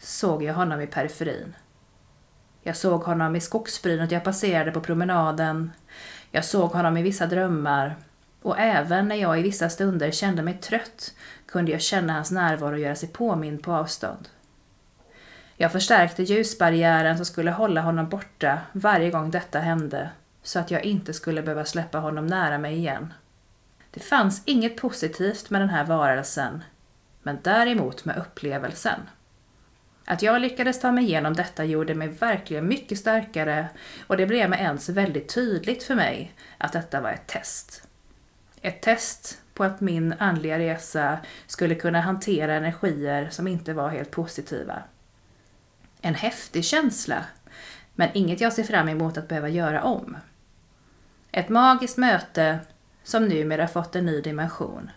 såg 0.00 0.42
jag 0.42 0.54
honom 0.54 0.80
i 0.80 0.86
periferin. 0.86 1.54
Jag 2.62 2.76
såg 2.76 3.02
honom 3.02 3.36
i 3.36 3.40
skogsbrynet 3.40 4.10
jag 4.10 4.24
passerade 4.24 4.70
på 4.70 4.80
promenaden. 4.80 5.72
Jag 6.30 6.44
såg 6.44 6.70
honom 6.70 6.96
i 6.96 7.02
vissa 7.02 7.26
drömmar. 7.26 7.96
Och 8.42 8.58
även 8.58 9.08
när 9.08 9.16
jag 9.16 9.40
i 9.40 9.42
vissa 9.42 9.68
stunder 9.68 10.10
kände 10.10 10.42
mig 10.42 10.54
trött 10.54 11.14
kunde 11.46 11.72
jag 11.72 11.80
känna 11.80 12.12
hans 12.12 12.30
närvaro 12.30 12.76
göra 12.76 12.94
sig 12.94 13.08
påmind 13.08 13.62
på 13.62 13.72
avstånd. 13.72 14.28
Jag 15.56 15.72
förstärkte 15.72 16.22
ljusbarriären 16.22 17.16
som 17.16 17.26
skulle 17.26 17.50
hålla 17.50 17.80
honom 17.80 18.08
borta 18.08 18.58
varje 18.72 19.10
gång 19.10 19.30
detta 19.30 19.58
hände 19.58 20.10
så 20.42 20.58
att 20.58 20.70
jag 20.70 20.84
inte 20.84 21.12
skulle 21.12 21.42
behöva 21.42 21.64
släppa 21.64 21.98
honom 21.98 22.26
nära 22.26 22.58
mig 22.58 22.76
igen. 22.76 23.14
Det 23.90 24.00
fanns 24.00 24.42
inget 24.44 24.76
positivt 24.76 25.50
med 25.50 25.60
den 25.60 25.70
här 25.70 25.84
varelsen 25.84 26.62
men 27.24 27.38
däremot 27.42 28.04
med 28.04 28.18
upplevelsen. 28.18 29.00
Att 30.04 30.22
jag 30.22 30.40
lyckades 30.40 30.80
ta 30.80 30.92
mig 30.92 31.04
igenom 31.04 31.34
detta 31.34 31.64
gjorde 31.64 31.94
mig 31.94 32.08
verkligen 32.08 32.68
mycket 32.68 32.98
starkare 32.98 33.68
och 34.06 34.16
det 34.16 34.26
blev 34.26 34.50
med 34.50 34.60
ens 34.60 34.88
väldigt 34.88 35.34
tydligt 35.34 35.82
för 35.82 35.94
mig 35.94 36.34
att 36.58 36.72
detta 36.72 37.00
var 37.00 37.10
ett 37.10 37.26
test. 37.26 37.88
Ett 38.60 38.82
test 38.82 39.40
på 39.54 39.64
att 39.64 39.80
min 39.80 40.14
andliga 40.18 40.58
resa 40.58 41.18
skulle 41.46 41.74
kunna 41.74 42.00
hantera 42.00 42.54
energier 42.54 43.28
som 43.30 43.48
inte 43.48 43.72
var 43.72 43.88
helt 43.88 44.10
positiva. 44.10 44.82
En 46.00 46.14
häftig 46.14 46.64
känsla, 46.64 47.24
men 47.94 48.08
inget 48.14 48.40
jag 48.40 48.52
ser 48.52 48.62
fram 48.62 48.88
emot 48.88 49.18
att 49.18 49.28
behöva 49.28 49.48
göra 49.48 49.82
om. 49.82 50.16
Ett 51.32 51.48
magiskt 51.48 51.96
möte 51.96 52.58
som 53.02 53.28
numera 53.28 53.68
fått 53.68 53.96
en 53.96 54.06
ny 54.06 54.20
dimension. 54.20 54.90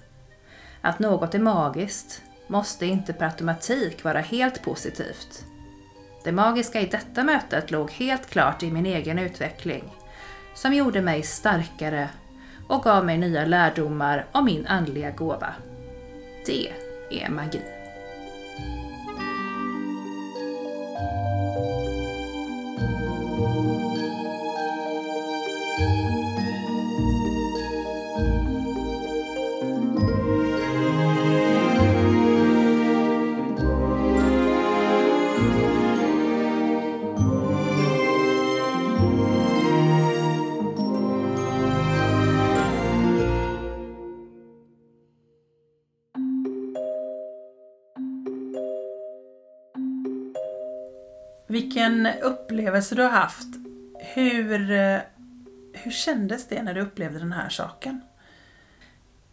Att 0.88 1.00
något 1.00 1.36
är 1.36 1.40
magiskt 1.40 2.22
måste 2.48 2.86
inte 2.86 3.14
per 3.14 3.26
automatik 3.26 4.04
vara 4.04 4.20
helt 4.20 4.64
positivt. 4.64 5.46
Det 6.24 6.32
magiska 6.32 6.82
i 6.82 6.86
detta 6.86 7.24
mötet 7.24 7.72
låg 7.72 7.92
helt 7.92 8.30
klart 8.30 8.64
i 8.64 8.72
min 8.72 8.86
egen 8.86 9.20
utveckling, 9.20 9.84
som 10.56 10.74
gjorde 10.74 11.02
mig 11.02 11.24
starkare 11.24 12.10
och 12.68 12.84
gav 12.84 13.06
mig 13.06 13.18
nya 13.18 13.46
lärdomar 13.46 14.26
om 14.32 14.46
min 14.46 14.68
andliga 14.68 15.12
gåva. 15.12 15.54
Det 16.46 16.72
är 17.12 17.30
magi. 17.30 17.77
Vilken 51.48 52.08
upplevelse 52.22 52.96
du 52.96 53.02
har 53.02 53.10
haft. 53.10 53.48
Hur, 54.14 54.72
eh, 54.72 55.00
hur 55.74 55.92
kändes 55.92 56.48
det 56.48 56.64
när 56.64 56.74
du 56.74 56.82
upplevde 56.82 57.20
den 57.20 57.32
här 57.32 57.50
saken? 57.50 58.02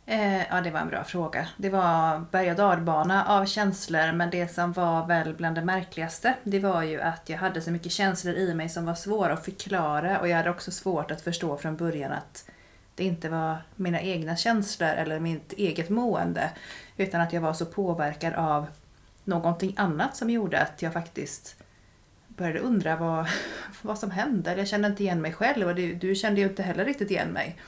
Eh, 0.07 0.49
ja, 0.49 0.61
det 0.61 0.71
var 0.71 0.81
en 0.81 0.89
bra 0.89 1.05
fråga. 1.05 1.49
Det 1.57 1.71
var 1.71 2.25
berg 2.31 2.51
och 2.51 2.57
dalbana 2.57 3.25
av 3.25 3.47
känslor 3.47 4.13
men 4.13 4.31
det 4.31 4.49
som 4.49 4.73
var 4.73 5.07
väl 5.07 5.35
bland 5.35 5.55
det 5.55 5.65
märkligaste 5.65 6.35
det 6.43 6.59
var 6.59 6.83
ju 6.83 7.01
att 7.01 7.29
jag 7.29 7.39
hade 7.39 7.61
så 7.61 7.71
mycket 7.71 7.93
känslor 7.93 8.35
i 8.35 8.55
mig 8.55 8.69
som 8.69 8.87
var 8.87 8.95
svåra 8.95 9.33
att 9.33 9.45
förklara 9.45 10.21
och 10.21 10.29
jag 10.29 10.37
hade 10.37 10.51
också 10.51 10.71
svårt 10.71 11.11
att 11.11 11.21
förstå 11.21 11.57
från 11.57 11.77
början 11.77 12.13
att 12.13 12.51
det 12.95 13.05
inte 13.05 13.29
var 13.29 13.57
mina 13.77 14.01
egna 14.01 14.37
känslor 14.37 14.89
eller 14.89 15.21
mitt 15.21 15.53
eget 15.53 15.91
mående 15.91 16.51
utan 16.97 17.21
att 17.21 17.33
jag 17.33 17.41
var 17.41 17.53
så 17.53 17.67
påverkad 17.67 18.35
av 18.35 18.67
någonting 19.25 19.75
annat 19.77 20.17
som 20.17 20.31
gjorde 20.31 20.61
att 20.61 20.83
jag 20.83 20.93
faktiskt 20.93 21.64
började 22.37 22.59
undra 22.59 22.97
vad, 22.97 23.27
vad 23.83 23.99
som 23.99 24.11
hände. 24.11 24.55
Jag 24.57 24.69
kände 24.69 24.89
inte 24.89 25.03
igen 25.03 25.23
mig 25.23 25.33
själv 25.33 25.69
och 25.69 25.75
du, 25.75 25.95
du 25.95 26.15
kände 26.15 26.41
ju 26.41 26.47
inte 26.47 26.63
heller 26.63 26.85
riktigt 26.85 27.11
igen 27.11 27.29
mig. 27.29 27.61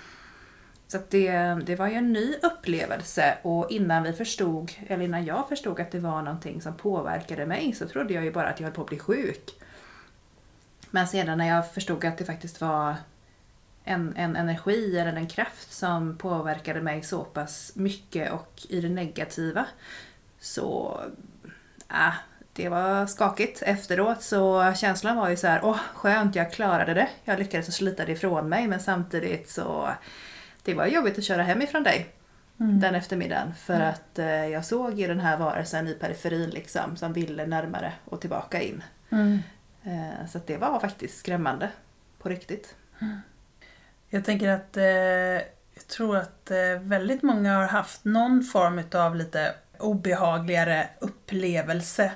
Så 0.88 0.96
att 0.96 1.10
det, 1.10 1.30
det 1.66 1.76
var 1.76 1.88
ju 1.88 1.94
en 1.94 2.12
ny 2.12 2.34
upplevelse 2.42 3.38
och 3.42 3.70
innan 3.70 4.02
vi 4.02 4.12
förstod, 4.12 4.72
eller 4.86 5.04
innan 5.04 5.24
jag 5.24 5.48
förstod 5.48 5.80
att 5.80 5.90
det 5.90 5.98
var 5.98 6.22
någonting 6.22 6.62
som 6.62 6.76
påverkade 6.76 7.46
mig 7.46 7.72
så 7.72 7.88
trodde 7.88 8.14
jag 8.14 8.24
ju 8.24 8.32
bara 8.32 8.48
att 8.48 8.60
jag 8.60 8.66
höll 8.66 8.74
på 8.74 8.82
att 8.82 8.88
bli 8.88 8.98
sjuk. 8.98 9.50
Men 10.90 11.08
sedan 11.08 11.38
när 11.38 11.48
jag 11.48 11.72
förstod 11.72 12.04
att 12.04 12.18
det 12.18 12.24
faktiskt 12.24 12.60
var 12.60 12.94
en, 13.84 14.12
en 14.16 14.36
energi 14.36 14.98
eller 14.98 15.12
en 15.12 15.28
kraft 15.28 15.72
som 15.72 16.18
påverkade 16.18 16.80
mig 16.80 17.02
så 17.02 17.24
pass 17.24 17.72
mycket 17.74 18.32
och 18.32 18.66
i 18.68 18.80
det 18.80 18.88
negativa 18.88 19.66
så 20.40 21.00
äh, 21.90 22.14
det 22.56 22.68
var 22.68 23.06
skakigt. 23.06 23.62
Efteråt 23.62 24.22
så 24.22 24.72
känslan 24.76 25.16
var 25.16 25.28
ju 25.28 25.36
så 25.36 25.46
här, 25.46 25.60
åh 25.64 25.80
skönt 25.94 26.34
jag 26.34 26.52
klarade 26.52 26.94
det. 26.94 27.08
Jag 27.24 27.38
lyckades 27.38 27.74
slita 27.74 28.04
det 28.04 28.12
ifrån 28.12 28.48
mig 28.48 28.68
men 28.68 28.80
samtidigt 28.80 29.50
så 29.50 29.88
det 30.62 30.74
var 30.74 30.86
jobbigt 30.86 31.18
att 31.18 31.24
köra 31.24 31.42
hem 31.42 31.62
ifrån 31.62 31.82
dig 31.82 32.06
mm. 32.60 32.80
den 32.80 32.94
eftermiddagen. 32.94 33.54
För 33.54 33.74
mm. 33.74 33.88
att 33.88 34.18
eh, 34.18 34.46
jag 34.46 34.64
såg 34.64 35.00
ju 35.00 35.06
den 35.06 35.20
här 35.20 35.36
varelsen 35.36 35.88
i 35.88 35.94
periferin 35.94 36.50
liksom 36.50 36.96
som 36.96 37.12
ville 37.12 37.46
närmare 37.46 37.92
och 38.04 38.20
tillbaka 38.20 38.62
in. 38.62 38.82
Mm. 39.10 39.38
Eh, 39.84 40.26
så 40.28 40.40
det 40.46 40.56
var 40.56 40.80
faktiskt 40.80 41.18
skrämmande 41.18 41.70
på 42.18 42.28
riktigt. 42.28 42.74
Mm. 42.98 43.20
Jag 44.08 44.24
tänker 44.24 44.48
att 44.48 44.76
eh, 44.76 44.84
jag 45.74 45.86
tror 45.88 46.16
att 46.16 46.50
eh, 46.50 46.80
väldigt 46.80 47.22
många 47.22 47.56
har 47.56 47.66
haft 47.66 48.04
någon 48.04 48.42
form 48.42 48.82
av 48.94 49.16
lite 49.16 49.54
obehagligare 49.78 50.88
upplevelse. 50.98 52.12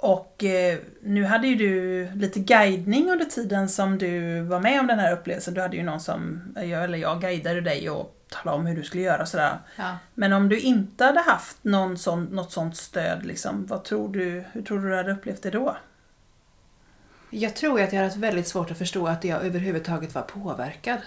Och 0.00 0.44
eh, 0.44 0.78
nu 1.02 1.24
hade 1.24 1.46
ju 1.46 1.54
du 1.54 2.10
lite 2.14 2.40
guidning 2.40 3.10
under 3.10 3.24
tiden 3.24 3.68
som 3.68 3.98
du 3.98 4.40
var 4.40 4.60
med 4.60 4.80
om 4.80 4.86
den 4.86 4.98
här 4.98 5.12
upplevelsen. 5.12 5.54
Du 5.54 5.60
hade 5.60 5.76
ju 5.76 5.82
någon 5.82 6.00
som, 6.00 6.42
jag, 6.56 6.84
eller 6.84 6.98
jag 6.98 7.20
guidade 7.20 7.60
dig 7.60 7.90
och 7.90 8.14
talade 8.28 8.58
om 8.58 8.66
hur 8.66 8.76
du 8.76 8.82
skulle 8.82 9.02
göra 9.02 9.22
och 9.22 9.28
sådär. 9.28 9.58
Ja. 9.76 9.96
Men 10.14 10.32
om 10.32 10.48
du 10.48 10.58
inte 10.60 11.04
hade 11.04 11.20
haft 11.20 11.64
någon 11.64 11.98
sån, 11.98 12.24
något 12.24 12.52
sånt 12.52 12.76
stöd, 12.76 13.26
liksom, 13.26 13.66
vad 13.66 13.84
tror 13.84 14.08
du, 14.08 14.44
hur 14.52 14.62
tror 14.62 14.78
du 14.78 14.88
du 14.88 14.96
hade 14.96 15.12
upplevt 15.12 15.42
det 15.42 15.50
då? 15.50 15.76
Jag 17.30 17.56
tror 17.56 17.82
att 17.82 17.92
jag 17.92 18.02
hade 18.02 18.18
väldigt 18.18 18.48
svårt 18.48 18.70
att 18.70 18.78
förstå 18.78 19.06
att 19.06 19.24
jag 19.24 19.44
överhuvudtaget 19.44 20.14
var 20.14 20.22
påverkad 20.22 20.98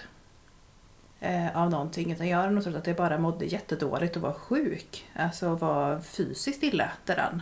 eh, 1.19 1.57
av 1.57 1.69
någonting. 1.69 2.11
Utan 2.11 2.27
jag 2.27 2.37
hade 2.37 2.51
nog 2.51 2.63
trott 2.63 2.75
att 2.75 2.87
jag 2.87 2.95
bara 2.95 3.17
mådde 3.17 3.45
jättedåligt 3.45 4.15
och 4.15 4.21
var 4.21 4.33
sjuk. 4.33 5.09
Alltså 5.15 5.55
var 5.55 5.99
fysiskt 5.99 6.63
illa 6.63 6.91
däran. 7.05 7.41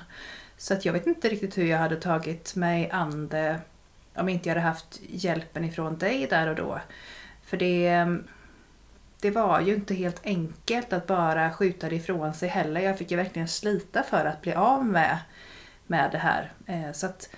Så 0.60 0.74
att 0.74 0.86
jag 0.86 0.94
vet 0.94 1.08
inte 1.08 1.30
riktigt 1.30 1.58
hur 1.58 1.66
jag 1.66 1.78
hade 1.78 1.96
tagit 1.96 2.56
mig 2.56 2.89
an 2.92 3.28
det 3.28 3.60
om 4.16 4.30
inte 4.30 4.50
jag 4.50 4.56
hade 4.56 4.68
haft 4.68 5.00
hjälpen 5.10 5.66
ifrån 5.66 5.98
dig 5.98 6.28
där 6.30 6.48
och 6.48 6.56
då. 6.56 6.80
För 7.44 7.58
det, 7.58 8.08
det 9.22 9.32
var 9.32 9.62
ju 9.62 9.75
inte 9.75 9.94
helt 9.94 10.25
enkelt 10.25 10.94
att 10.94 11.08
bara 11.08 11.54
skjuta 11.54 11.89
det 11.89 11.96
ifrån 11.96 12.34
sig 12.34 12.50
heller. 12.50 12.82
Jag 12.82 12.98
fick 12.98 13.12
ju 13.12 13.18
verkligen 13.18 13.48
slita 13.48 14.03
för 14.03 14.25
att 14.25 14.42
bli 14.42 14.53
av 14.53 14.86
med, 14.86 15.18
med 15.88 16.12
det 16.12 16.18
här. 16.18 16.51
Eh, 16.66 16.92
så 16.92 17.05
att 17.05 17.29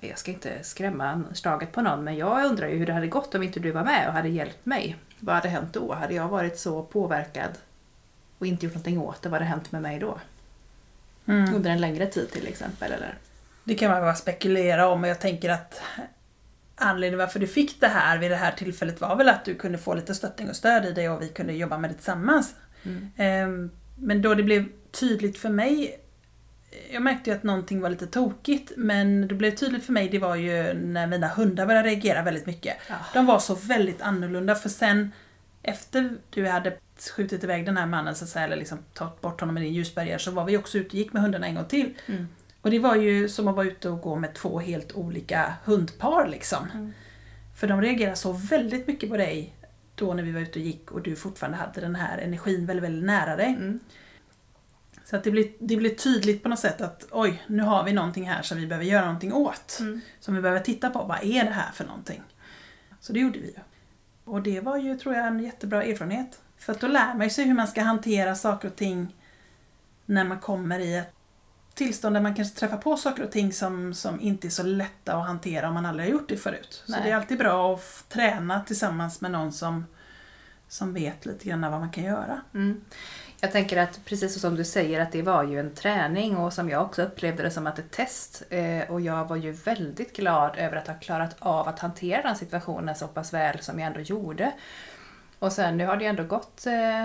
jag 0.00 0.18
ska 0.18 0.30
inte 0.30 0.64
skrämma 0.64 1.24
slaget 1.34 1.72
på 1.72 1.82
någon 1.82 2.04
men 2.04 2.16
jag 2.16 2.44
undrar 2.44 2.68
ju 2.68 2.76
hur 2.76 2.86
det 2.86 2.92
hade 2.92 3.06
gått 3.06 3.34
om 3.34 3.42
inte 3.42 3.60
du 3.60 3.70
var 3.70 3.84
med 3.84 4.08
och 4.08 4.14
hade 4.14 4.28
hjälpt 4.28 4.66
mig. 4.66 4.96
Vad 5.20 5.34
hade 5.34 5.48
hänt 5.48 5.72
då? 5.72 5.94
Hade 5.94 6.14
jag 6.14 6.28
varit 6.28 6.58
så 6.58 6.82
påverkad 6.82 7.50
och 8.38 8.46
inte 8.46 8.66
gjort 8.66 8.74
någonting 8.74 8.98
åt 8.98 9.22
det, 9.22 9.28
vad 9.28 9.40
hade 9.40 9.50
hänt 9.50 9.72
med 9.72 9.82
mig 9.82 9.98
då? 9.98 10.18
Mm. 11.28 11.54
Under 11.54 11.70
en 11.70 11.80
längre 11.80 12.06
tid 12.06 12.30
till 12.30 12.46
exempel 12.46 12.92
eller? 12.92 13.14
Det 13.64 13.74
kan 13.74 13.90
man 13.90 14.00
bara 14.00 14.14
spekulera 14.14 14.88
om 14.88 15.02
och 15.02 15.08
jag 15.08 15.20
tänker 15.20 15.50
att 15.50 15.80
anledningen 16.76 17.18
varför 17.18 17.40
du 17.40 17.46
fick 17.46 17.80
det 17.80 17.88
här 17.88 18.18
vid 18.18 18.30
det 18.30 18.36
här 18.36 18.52
tillfället 18.52 19.00
var 19.00 19.16
väl 19.16 19.28
att 19.28 19.44
du 19.44 19.54
kunde 19.54 19.78
få 19.78 19.94
lite 19.94 20.14
stöttning 20.14 20.48
och 20.50 20.56
stöd 20.56 20.84
i 20.86 20.92
det 20.92 21.08
och 21.08 21.22
vi 21.22 21.28
kunde 21.28 21.52
jobba 21.52 21.78
med 21.78 21.90
det 21.90 21.94
tillsammans. 21.94 22.54
Mm. 22.82 23.10
Ehm, 23.16 23.70
men 23.96 24.22
då 24.22 24.34
det 24.34 24.42
blev 24.42 24.64
tydligt 24.90 25.38
för 25.38 25.48
mig 25.48 26.00
jag 26.90 27.02
märkte 27.02 27.30
ju 27.30 27.36
att 27.36 27.42
någonting 27.42 27.80
var 27.80 27.90
lite 27.90 28.06
tokigt 28.06 28.72
men 28.76 29.28
det 29.28 29.34
blev 29.34 29.50
tydligt 29.50 29.84
för 29.84 29.92
mig 29.92 30.08
det 30.08 30.18
var 30.18 30.36
ju 30.36 30.74
när 30.74 31.06
mina 31.06 31.28
hundar 31.28 31.66
började 31.66 31.88
reagera 31.88 32.22
väldigt 32.22 32.46
mycket. 32.46 32.76
Ja. 32.88 32.94
De 33.14 33.26
var 33.26 33.38
så 33.38 33.54
väldigt 33.54 34.02
annorlunda 34.02 34.54
för 34.54 34.68
sen 34.68 35.12
efter 35.62 36.16
du 36.30 36.48
hade 36.48 36.76
skjutit 37.00 37.44
iväg 37.44 37.66
den 37.66 37.76
här 37.76 37.86
mannen 37.86 38.14
så 38.14 38.24
att 38.24 38.30
säga, 38.30 38.44
eller 38.44 38.56
liksom 38.56 38.78
tagit 38.94 39.20
bort 39.20 39.40
honom 39.40 39.54
med 39.54 39.62
din 39.62 39.72
ljusbarriär 39.72 40.18
så 40.18 40.30
var 40.30 40.44
vi 40.44 40.56
också 40.56 40.78
ute 40.78 40.88
och 40.88 40.94
gick 40.94 41.12
med 41.12 41.22
hundarna 41.22 41.46
en 41.46 41.54
gång 41.54 41.64
till. 41.64 41.94
Mm. 42.06 42.28
Och 42.60 42.70
det 42.70 42.78
var 42.78 42.96
ju 42.96 43.28
som 43.28 43.48
att 43.48 43.56
vara 43.56 43.66
ute 43.66 43.88
och 43.88 44.00
gå 44.00 44.16
med 44.16 44.34
två 44.34 44.58
helt 44.58 44.92
olika 44.92 45.54
hundpar 45.64 46.28
liksom. 46.28 46.70
Mm. 46.74 46.92
För 47.56 47.66
de 47.66 47.82
reagerade 47.82 48.16
så 48.16 48.32
väldigt 48.32 48.86
mycket 48.86 49.10
på 49.10 49.16
dig 49.16 49.54
då 49.94 50.14
när 50.14 50.22
vi 50.22 50.32
var 50.32 50.40
ute 50.40 50.58
och 50.58 50.64
gick 50.64 50.92
och 50.92 51.02
du 51.02 51.16
fortfarande 51.16 51.58
hade 51.58 51.80
den 51.80 51.94
här 51.94 52.18
energin 52.18 52.66
väldigt, 52.66 52.84
väldigt 52.84 53.04
nära 53.04 53.36
dig. 53.36 53.46
Mm. 53.46 53.80
Så 55.04 55.16
att 55.16 55.24
det 55.24 55.30
blir, 55.30 55.52
det 55.58 55.76
blir 55.76 55.94
tydligt 55.94 56.42
på 56.42 56.48
något 56.48 56.58
sätt 56.58 56.80
att 56.80 57.06
oj, 57.10 57.42
nu 57.46 57.62
har 57.62 57.84
vi 57.84 57.92
någonting 57.92 58.28
här 58.28 58.42
som 58.42 58.58
vi 58.58 58.66
behöver 58.66 58.86
göra 58.86 59.04
någonting 59.04 59.32
åt. 59.32 59.76
Mm. 59.80 60.00
Som 60.20 60.34
vi 60.34 60.40
behöver 60.40 60.60
titta 60.60 60.90
på, 60.90 61.04
vad 61.04 61.24
är 61.24 61.44
det 61.44 61.50
här 61.50 61.72
för 61.72 61.84
någonting? 61.84 62.22
Så 63.00 63.12
det 63.12 63.20
gjorde 63.20 63.38
vi 63.38 63.46
ju. 63.46 63.60
Och 64.24 64.42
det 64.42 64.60
var 64.60 64.76
ju, 64.76 64.98
tror 64.98 65.14
jag, 65.14 65.26
en 65.26 65.40
jättebra 65.40 65.84
erfarenhet. 65.84 66.40
För 66.58 66.72
att 66.72 66.80
då 66.80 66.86
lär 66.86 67.14
man 67.14 67.30
sig 67.30 67.44
hur 67.44 67.54
man 67.54 67.68
ska 67.68 67.82
hantera 67.82 68.34
saker 68.34 68.68
och 68.68 68.76
ting 68.76 69.16
när 70.06 70.24
man 70.24 70.40
kommer 70.40 70.78
i 70.78 70.96
ett 70.96 71.12
tillstånd 71.74 72.16
där 72.16 72.20
man 72.20 72.34
kanske 72.34 72.58
träffar 72.58 72.76
på 72.76 72.96
saker 72.96 73.22
och 73.24 73.32
ting 73.32 73.52
som, 73.52 73.94
som 73.94 74.20
inte 74.20 74.48
är 74.48 74.50
så 74.50 74.62
lätta 74.62 75.16
att 75.16 75.26
hantera 75.26 75.68
om 75.68 75.74
man 75.74 75.86
aldrig 75.86 76.08
har 76.08 76.12
gjort 76.12 76.28
det 76.28 76.36
förut. 76.36 76.84
Nej. 76.88 76.98
Så 76.98 77.04
det 77.04 77.10
är 77.10 77.16
alltid 77.16 77.38
bra 77.38 77.74
att 77.74 78.04
träna 78.08 78.60
tillsammans 78.60 79.20
med 79.20 79.30
någon 79.30 79.52
som, 79.52 79.86
som 80.68 80.94
vet 80.94 81.26
lite 81.26 81.48
grann 81.48 81.60
vad 81.60 81.80
man 81.80 81.90
kan 81.90 82.04
göra. 82.04 82.40
Mm. 82.54 82.80
Jag 83.40 83.52
tänker 83.52 83.76
att 83.76 84.04
precis 84.04 84.40
som 84.40 84.56
du 84.56 84.64
säger 84.64 85.00
att 85.00 85.12
det 85.12 85.22
var 85.22 85.44
ju 85.44 85.60
en 85.60 85.74
träning 85.74 86.36
och 86.36 86.52
som 86.52 86.70
jag 86.70 86.82
också 86.82 87.02
upplevde 87.02 87.42
det 87.42 87.50
som 87.50 87.66
att 87.66 87.78
ett 87.78 87.90
test. 87.90 88.42
Eh, 88.50 88.90
och 88.90 89.00
jag 89.00 89.28
var 89.28 89.36
ju 89.36 89.52
väldigt 89.52 90.16
glad 90.16 90.56
över 90.56 90.76
att 90.76 90.86
ha 90.86 90.94
klarat 90.94 91.36
av 91.38 91.68
att 91.68 91.78
hantera 91.78 92.22
den 92.22 92.36
situationen 92.36 92.94
så 92.94 93.08
pass 93.08 93.34
väl 93.34 93.60
som 93.60 93.78
jag 93.78 93.86
ändå 93.86 94.00
gjorde. 94.00 94.52
Och 95.38 95.52
sen 95.52 95.76
nu 95.76 95.86
har 95.86 95.96
det 95.96 96.04
ju 96.04 96.10
ändå 96.10 96.24
gått 96.24 96.66
eh, 96.66 97.04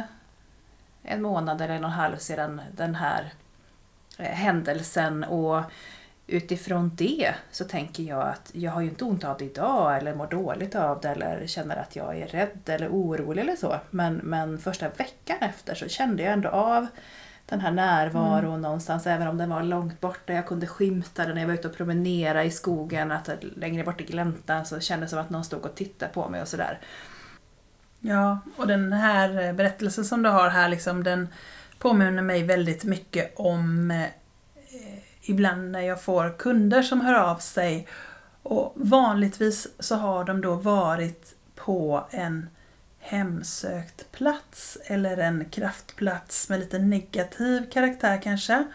en 1.04 1.22
månad 1.22 1.62
eller 1.62 1.74
en 1.74 1.84
och 1.84 1.89
en 1.89 1.96
halv 1.96 2.17
sedan 2.17 2.62
den 2.72 2.96
här 2.96 3.34
eh, 4.17 4.26
händelsen 4.26 5.24
och 5.24 5.63
utifrån 6.28 6.91
det 6.96 7.34
så 7.52 7.65
tänker 7.65 8.04
jag 8.04 8.28
att 8.28 8.52
jag 8.54 8.72
har 8.72 8.82
ju 8.82 8.89
inte 8.89 9.06
ont 9.06 9.24
av 9.24 9.38
det 9.38 9.46
idag 9.46 9.98
eller 9.98 10.15
mår 10.15 10.28
dåligt 10.28 10.76
av 10.76 11.02
det 11.02 11.10
eller 11.10 11.48
känner 11.48 11.76
att 11.76 11.96
jag 11.96 12.17
är 12.17 12.28
rädd 12.28 12.60
eller 12.65 12.89
orolig 12.89 13.41
eller 13.41 13.56
så. 13.56 13.80
Men, 13.89 14.15
men 14.15 14.58
första 14.58 14.89
veckan 14.89 15.38
efter 15.41 15.76
så 15.76 15.88
kände 15.88 16.24
jag 16.24 16.34
ändå 16.34 16.50
av 16.50 16.88
den 17.46 17.60
här 17.60 17.72
närvaron 17.72 18.50
mm. 18.50 18.62
någonstans, 18.62 19.08
även 19.08 19.28
om 19.28 19.38
den 19.38 19.50
var 19.50 19.63
långt 19.63 20.02
borta. 20.02 20.34
Jag 20.34 20.48
kunde 20.48 20.67
skymta 20.67 21.26
den 21.26 21.36
när 21.36 21.41
jag 21.41 21.48
var 21.48 21.56
ute 21.56 21.67
och 21.67 21.78
promenerade 21.78 22.44
i 22.44 22.52
skogen, 22.52 23.12
att 23.12 23.30
längre 23.56 23.84
bort 23.84 24.02
i 24.02 24.04
gläntan 24.04 24.65
så 24.65 24.80
kändes 24.80 25.10
det 25.10 25.15
som 25.15 25.20
att 25.20 25.30
någon 25.30 25.44
stod 25.44 25.65
och 25.65 25.76
tittade 25.76 26.13
på 26.13 26.30
mig 26.30 26.41
och 26.41 26.48
sådär. 26.48 26.80
Ja, 28.02 28.40
och 28.58 28.68
den 28.68 28.94
här 28.94 29.54
berättelsen 29.54 30.06
som 30.06 30.24
du 30.24 30.30
har 30.30 30.50
här, 30.50 30.70
liksom, 30.70 31.04
den 31.04 31.28
påminner 31.80 32.22
mig 32.22 32.44
väldigt 32.44 32.84
mycket 32.84 33.34
om 33.36 33.92
eh, 33.92 34.08
ibland 35.22 35.72
när 35.72 35.82
jag 35.82 36.02
får 36.02 36.38
kunder 36.38 36.82
som 36.82 37.02
hör 37.02 37.14
av 37.14 37.38
sig 37.38 37.88
och 38.44 38.74
vanligtvis 38.76 39.68
så 39.80 39.96
har 39.96 40.24
de 40.24 40.42
då 40.42 40.56
varit 40.56 41.36
på 41.56 42.08
en 42.12 42.50
hemsökt 43.00 44.12
plats 44.12 44.78
eller 44.86 45.18
en 45.18 45.46
kraftplats 45.46 46.50
med 46.50 46.60
lite 46.60 46.80
negativ 46.80 47.70
karaktär 47.72 48.22
kanske 48.24 48.66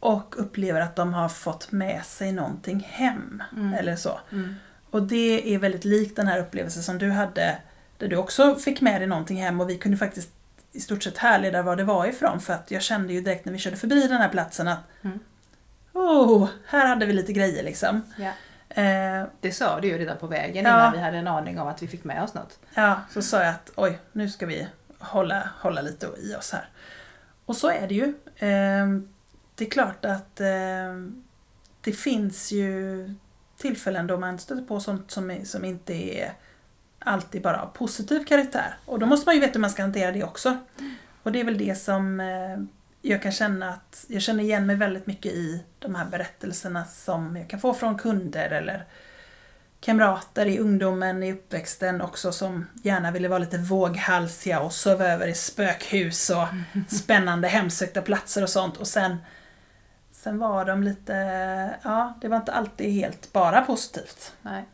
och 0.00 0.34
upplever 0.38 0.80
att 0.80 0.96
de 0.96 1.14
har 1.14 1.28
fått 1.28 1.72
med 1.72 2.04
sig 2.04 2.32
någonting 2.32 2.86
hem 2.90 3.42
mm. 3.56 3.74
eller 3.74 3.96
så. 3.96 4.20
Mm. 4.32 4.54
Och 4.90 5.02
det 5.02 5.54
är 5.54 5.58
väldigt 5.58 5.84
likt 5.84 6.16
den 6.16 6.26
här 6.26 6.38
upplevelsen 6.38 6.82
som 6.82 6.98
du 6.98 7.10
hade 7.10 7.58
där 7.98 8.08
du 8.08 8.16
också 8.16 8.54
fick 8.54 8.80
med 8.80 9.00
dig 9.00 9.08
någonting 9.08 9.42
hem 9.42 9.60
och 9.60 9.70
vi 9.70 9.78
kunde 9.78 9.96
faktiskt 9.96 10.30
i 10.72 10.80
stort 10.80 11.02
sett 11.02 11.18
härleda 11.18 11.62
var 11.62 11.76
det 11.76 11.84
var 11.84 12.06
ifrån 12.06 12.40
för 12.40 12.52
att 12.52 12.70
jag 12.70 12.82
kände 12.82 13.12
ju 13.12 13.20
direkt 13.20 13.44
när 13.44 13.52
vi 13.52 13.58
körde 13.58 13.76
förbi 13.76 14.08
den 14.08 14.20
här 14.20 14.28
platsen 14.28 14.68
att 14.68 14.78
mm 15.02 15.18
oh, 15.96 16.48
här 16.66 16.86
hade 16.86 17.06
vi 17.06 17.12
lite 17.12 17.32
grejer 17.32 17.62
liksom. 17.62 18.02
Ja. 18.16 18.32
Eh, 18.82 19.26
det 19.40 19.52
sa 19.52 19.80
du 19.80 19.88
ju 19.88 19.98
redan 19.98 20.18
på 20.18 20.26
vägen 20.26 20.64
ja. 20.64 20.70
innan 20.70 20.92
vi 20.92 20.98
hade 20.98 21.16
en 21.16 21.28
aning 21.28 21.60
om 21.60 21.68
att 21.68 21.82
vi 21.82 21.88
fick 21.88 22.04
med 22.04 22.22
oss 22.22 22.34
något. 22.34 22.58
Ja, 22.74 23.00
så 23.10 23.22
sa 23.22 23.42
jag 23.42 23.50
att 23.50 23.70
oj, 23.76 23.98
nu 24.12 24.28
ska 24.28 24.46
vi 24.46 24.66
hålla, 24.98 25.50
hålla 25.60 25.80
lite 25.80 26.06
i 26.06 26.34
oss 26.34 26.52
här. 26.52 26.68
Och 27.46 27.56
så 27.56 27.70
är 27.70 27.88
det 27.88 27.94
ju. 27.94 28.04
Eh, 28.36 28.86
det 29.54 29.66
är 29.66 29.70
klart 29.70 30.04
att 30.04 30.40
eh, 30.40 30.94
det 31.80 31.92
finns 31.92 32.52
ju 32.52 33.14
tillfällen 33.56 34.06
då 34.06 34.18
man 34.18 34.38
stöter 34.38 34.62
på 34.62 34.80
sånt 34.80 35.10
som, 35.10 35.40
som 35.44 35.64
inte 35.64 35.94
är 35.94 36.32
alltid 37.06 37.42
bara 37.42 37.62
av 37.62 37.66
positiv 37.66 38.24
karaktär. 38.24 38.76
Och 38.84 38.98
då 38.98 39.06
måste 39.06 39.28
man 39.28 39.34
ju 39.34 39.40
veta 39.40 39.52
hur 39.52 39.60
man 39.60 39.70
ska 39.70 39.82
hantera 39.82 40.12
det 40.12 40.24
också. 40.24 40.56
Och 41.22 41.32
det 41.32 41.40
är 41.40 41.44
väl 41.44 41.58
det 41.58 41.74
som 41.74 42.20
eh, 42.20 42.58
jag 43.02 43.22
kan 43.22 43.32
känna 43.32 43.68
att 43.68 44.04
jag 44.08 44.22
känner 44.22 44.44
igen 44.44 44.66
mig 44.66 44.76
väldigt 44.76 45.06
mycket 45.06 45.32
i 45.32 45.64
de 45.78 45.94
här 45.94 46.04
berättelserna 46.04 46.84
som 46.84 47.36
jag 47.36 47.48
kan 47.48 47.60
få 47.60 47.74
från 47.74 47.98
kunder 47.98 48.50
eller 48.50 48.84
kamrater 49.80 50.46
i 50.46 50.58
ungdomen, 50.58 51.22
i 51.22 51.32
uppväxten 51.32 52.00
också 52.00 52.32
som 52.32 52.66
gärna 52.82 53.10
ville 53.10 53.28
vara 53.28 53.38
lite 53.38 53.58
våghalsiga 53.58 54.60
och 54.60 54.72
sova 54.72 55.04
över 55.04 55.26
i 55.26 55.34
spökhus 55.34 56.30
och 56.30 56.46
spännande 56.94 57.48
hemsökta 57.48 58.02
platser 58.02 58.42
och 58.42 58.50
sånt. 58.50 58.76
Och 58.76 58.88
sen, 58.88 59.16
sen 60.12 60.38
var 60.38 60.64
de 60.64 60.82
lite, 60.82 61.14
ja, 61.82 62.14
det 62.20 62.28
var 62.28 62.36
inte 62.36 62.52
alltid 62.52 62.92
helt 62.92 63.32
bara 63.32 63.60
positivt. 63.60 64.32
Nej. 64.42 64.64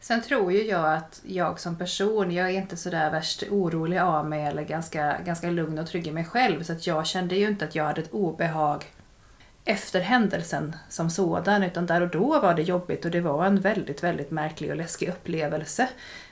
Sen 0.00 0.22
tror 0.22 0.52
ju 0.52 0.62
jag 0.62 0.94
att 0.94 1.20
jag 1.24 1.60
som 1.60 1.76
person, 1.76 2.30
jag 2.32 2.50
är 2.50 2.54
inte 2.54 2.76
sådär 2.76 3.10
värst 3.10 3.42
orolig 3.50 3.98
av 3.98 4.28
mig 4.28 4.46
eller 4.46 4.62
ganska, 4.62 5.16
ganska 5.24 5.50
lugn 5.50 5.78
och 5.78 5.86
trygg 5.86 6.06
i 6.06 6.12
mig 6.12 6.24
själv. 6.24 6.62
Så 6.62 6.72
att 6.72 6.86
jag 6.86 7.06
kände 7.06 7.36
ju 7.36 7.48
inte 7.48 7.64
att 7.64 7.74
jag 7.74 7.84
hade 7.84 8.00
ett 8.00 8.12
obehag 8.12 8.84
efter 9.64 10.00
händelsen 10.00 10.76
som 10.88 11.10
sådan. 11.10 11.62
Utan 11.62 11.86
där 11.86 12.00
och 12.00 12.08
då 12.08 12.40
var 12.40 12.54
det 12.54 12.62
jobbigt 12.62 13.04
och 13.04 13.10
det 13.10 13.20
var 13.20 13.46
en 13.46 13.60
väldigt, 13.60 14.02
väldigt 14.02 14.30
märklig 14.30 14.70
och 14.70 14.76
läskig 14.76 15.08
upplevelse. 15.08 15.88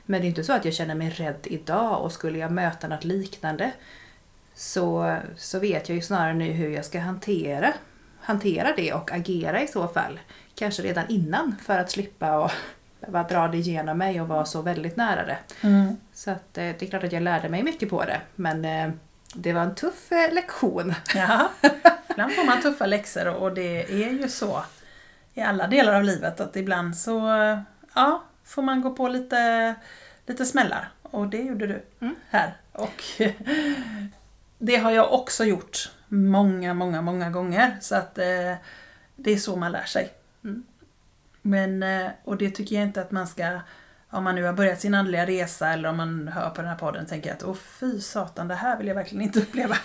Men 0.06 0.20
det 0.20 0.26
är 0.26 0.28
inte 0.28 0.44
så 0.44 0.52
att 0.52 0.64
jag 0.64 0.74
känner 0.74 0.94
mig 0.94 1.10
rädd 1.10 1.40
idag 1.44 2.02
och 2.02 2.12
skulle 2.12 2.38
jag 2.38 2.52
möta 2.52 2.88
något 2.88 3.04
liknande 3.04 3.72
så, 4.54 5.16
så 5.36 5.58
vet 5.58 5.88
jag 5.88 5.96
ju 5.96 6.02
snarare 6.02 6.34
nu 6.34 6.44
hur 6.44 6.70
jag 6.70 6.84
ska 6.84 7.00
hantera, 7.00 7.72
hantera 8.20 8.74
det 8.76 8.92
och 8.92 9.12
agera 9.12 9.62
i 9.62 9.66
så 9.66 9.88
fall. 9.88 10.20
Kanske 10.54 10.82
redan 10.82 11.04
innan 11.08 11.56
för 11.62 11.78
att 11.78 11.90
slippa 11.90 12.38
och 12.38 12.50
behöva 13.00 13.22
dra 13.28 13.48
det 13.48 13.56
igenom 13.58 13.98
mig 13.98 14.20
och 14.20 14.28
vara 14.28 14.44
så 14.44 14.62
väldigt 14.62 14.96
nära 14.96 15.24
det. 15.26 15.38
Mm. 15.62 15.96
Så 16.12 16.30
att, 16.30 16.58
eh, 16.58 16.64
det 16.78 16.82
är 16.82 16.86
klart 16.86 17.04
att 17.04 17.12
jag 17.12 17.22
lärde 17.22 17.48
mig 17.48 17.62
mycket 17.62 17.90
på 17.90 18.04
det. 18.04 18.20
Men 18.34 18.64
eh, 18.64 18.90
det 19.34 19.52
var 19.52 19.60
en 19.62 19.74
tuff 19.74 20.12
eh, 20.12 20.34
lektion. 20.34 20.94
Ja, 21.14 21.48
ibland 22.10 22.32
får 22.32 22.44
man 22.46 22.62
tuffa 22.62 22.86
läxor 22.86 23.28
och 23.28 23.54
det 23.54 23.82
är 24.04 24.10
ju 24.10 24.28
så 24.28 24.62
i 25.34 25.40
alla 25.40 25.66
delar 25.66 25.94
av 25.94 26.04
livet 26.04 26.40
att 26.40 26.56
ibland 26.56 26.96
så 26.96 27.20
ja, 27.94 28.22
får 28.44 28.62
man 28.62 28.80
gå 28.80 28.90
på 28.94 29.08
lite, 29.08 29.74
lite 30.26 30.44
smällar. 30.46 30.88
Och 31.02 31.26
det 31.28 31.38
gjorde 31.42 31.66
du 31.66 31.82
Mm. 32.00 32.14
här. 32.30 32.56
Och 32.72 33.02
det 34.58 34.76
har 34.76 34.90
jag 34.90 35.12
också 35.12 35.44
gjort 35.44 35.90
många, 36.08 36.74
många, 36.74 37.02
många 37.02 37.30
gånger. 37.30 37.76
Så 37.80 37.94
att 37.94 38.14
det 38.14 39.30
är 39.32 39.36
så 39.36 39.56
man 39.56 39.72
lär 39.72 39.84
sig. 39.84 40.10
Mm. 40.44 40.64
Men, 41.42 41.82
eh, 41.82 42.10
och 42.24 42.36
det 42.36 42.50
tycker 42.50 42.76
jag 42.76 42.84
inte 42.84 43.00
att 43.00 43.10
man 43.10 43.26
ska, 43.26 43.60
om 44.10 44.24
man 44.24 44.34
nu 44.34 44.44
har 44.44 44.52
börjat 44.52 44.80
sin 44.80 44.94
andliga 44.94 45.26
resa 45.26 45.68
eller 45.68 45.88
om 45.88 45.96
man 45.96 46.28
hör 46.28 46.50
på 46.50 46.62
den 46.62 46.70
här 46.70 46.78
podden 46.78 47.06
tänker 47.06 47.32
att 47.32 47.44
åh 47.44 47.54
fy 47.54 48.00
satan, 48.00 48.48
det 48.48 48.54
här 48.54 48.78
vill 48.78 48.86
jag 48.86 48.94
verkligen 48.94 49.24
inte 49.24 49.38
uppleva. 49.42 49.76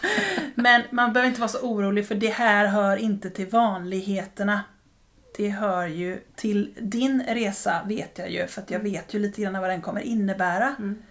Men 0.55 0.81
man 0.91 1.13
behöver 1.13 1.29
inte 1.29 1.41
vara 1.41 1.49
så 1.49 1.59
orolig 1.59 2.07
för 2.07 2.15
det 2.15 2.29
här 2.29 2.67
hör 2.67 2.97
inte 2.97 3.29
till 3.29 3.47
vanligheterna. 3.47 4.61
Det 5.37 5.49
hör 5.49 5.87
ju 5.87 6.19
till 6.35 6.73
din 6.79 7.23
resa 7.27 7.81
vet 7.85 8.17
jag 8.17 8.31
ju, 8.31 8.47
för 8.47 8.61
att 8.61 8.71
jag 8.71 8.79
vet 8.79 9.13
ju 9.13 9.19
lite 9.19 9.41
grann 9.41 9.61
vad 9.61 9.69
den 9.69 9.81
kommer 9.81 10.01
innebära. 10.01 10.75
Mm. 10.79 11.01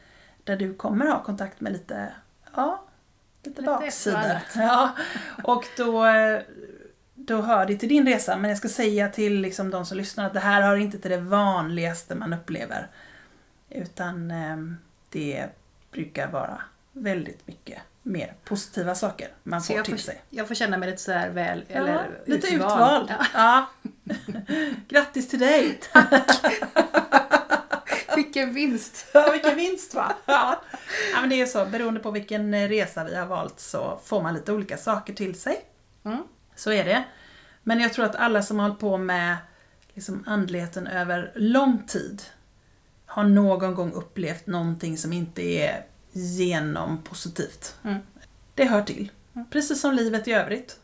Där 0.44 0.56
du 0.56 0.74
kommer 0.74 1.06
ha 1.06 1.22
kontakt 1.22 1.60
med 1.60 1.72
lite, 1.72 2.12
ja, 2.56 2.84
lite, 3.42 3.60
Lite 3.60 4.18
annat. 4.18 4.42
Ja, 4.56 4.90
och 5.42 5.64
då, 5.76 6.06
eh, 6.06 6.40
då 7.26 7.40
hör 7.42 7.66
det 7.66 7.76
till 7.76 7.88
din 7.88 8.06
resa. 8.06 8.36
Men 8.36 8.48
jag 8.50 8.58
ska 8.58 8.68
säga 8.68 9.08
till 9.08 9.40
liksom 9.40 9.70
de 9.70 9.86
som 9.86 9.96
lyssnar 9.96 10.26
att 10.26 10.34
det 10.34 10.40
här 10.40 10.62
hör 10.62 10.76
inte 10.76 10.98
till 10.98 11.10
det 11.10 11.16
vanligaste 11.20 12.14
man 12.14 12.32
upplever. 12.32 12.88
Utan 13.70 14.30
eh, 14.30 14.56
det 15.08 15.46
brukar 15.92 16.28
vara 16.28 16.62
väldigt 16.92 17.46
mycket 17.46 17.78
mer 18.02 18.34
positiva 18.44 18.94
saker 18.94 19.28
man 19.42 19.62
Så 19.62 19.74
får 19.74 19.82
till 19.82 19.94
får, 19.94 19.98
sig. 19.98 20.22
jag 20.30 20.48
får 20.48 20.54
känna 20.54 20.78
mig 20.78 20.90
lite 20.90 21.02
sådär 21.02 21.30
väl, 21.30 21.64
Ja, 21.68 21.74
eller 21.76 22.20
lite 22.26 22.46
utvald. 22.54 23.10
utvald. 23.10 23.12
Ja. 23.34 23.66
Ja. 24.04 24.14
Grattis 24.88 25.28
till 25.28 25.38
dig! 25.38 25.80
Vilken 28.16 28.54
vinst! 28.54 29.06
Ja, 29.14 29.30
vilken 29.32 29.56
vinst 29.56 29.94
va? 29.94 30.12
Ja. 30.26 30.62
ja, 31.14 31.20
men 31.20 31.30
det 31.30 31.40
är 31.40 31.46
så. 31.46 31.66
Beroende 31.66 32.00
på 32.00 32.10
vilken 32.10 32.54
eh, 32.54 32.68
resa 32.68 33.04
vi 33.04 33.16
har 33.16 33.26
valt 33.26 33.60
så 33.60 34.00
får 34.04 34.22
man 34.22 34.34
lite 34.34 34.52
olika 34.52 34.76
saker 34.76 35.12
till 35.14 35.40
sig. 35.40 35.60
Mm. 36.04 36.22
Så 36.56 36.72
är 36.72 36.84
det. 36.84 37.04
Men 37.62 37.80
jag 37.80 37.92
tror 37.92 38.04
att 38.04 38.16
alla 38.16 38.42
som 38.42 38.58
har 38.58 38.68
hållit 38.68 38.80
på 38.80 38.98
med 38.98 39.36
liksom 39.94 40.24
andligheten 40.26 40.86
över 40.86 41.32
lång 41.34 41.82
tid 41.86 42.22
har 43.06 43.24
någon 43.24 43.74
gång 43.74 43.92
upplevt 43.92 44.46
någonting 44.46 44.98
som 44.98 45.12
inte 45.12 45.42
är 45.42 45.84
genompositivt. 46.12 47.74
Mm. 47.84 47.98
Det 48.54 48.64
hör 48.64 48.82
till. 48.82 49.10
Precis 49.50 49.80
som 49.80 49.94
livet 49.94 50.28
i 50.28 50.32
övrigt. 50.32 50.78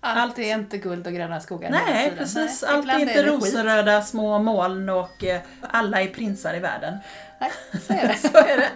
Allt, 0.00 0.18
Allt- 0.18 0.38
är 0.38 0.54
inte 0.54 0.78
guld 0.78 1.06
och 1.06 1.12
gröna 1.12 1.40
skogar 1.40 1.70
Nej, 1.70 2.12
precis. 2.18 2.62
Nej, 2.62 2.74
Allt 2.74 2.88
är 2.88 2.98
inte 2.98 3.22
rosenröda 3.22 4.02
små 4.02 4.38
moln 4.38 4.88
och 4.88 5.24
eh, 5.24 5.40
alla 5.60 6.02
är 6.02 6.08
prinsar 6.08 6.54
i 6.54 6.58
världen. 6.58 6.98
Nej, 7.40 7.50
så 7.86 7.92
är 7.92 8.08
det. 8.08 8.18
Så 8.28 8.38
är 8.38 8.56
det. 8.56 8.70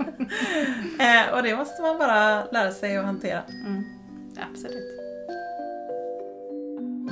Eh, 1.05 1.35
och 1.35 1.43
det 1.43 1.57
måste 1.57 1.83
man 1.83 1.99
bara 1.99 2.45
lära 2.45 2.73
sig 2.73 2.97
att 2.97 3.05
hantera. 3.05 3.43
Mm. 3.49 3.85
Absolut. 4.51 5.02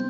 Det 0.01 0.07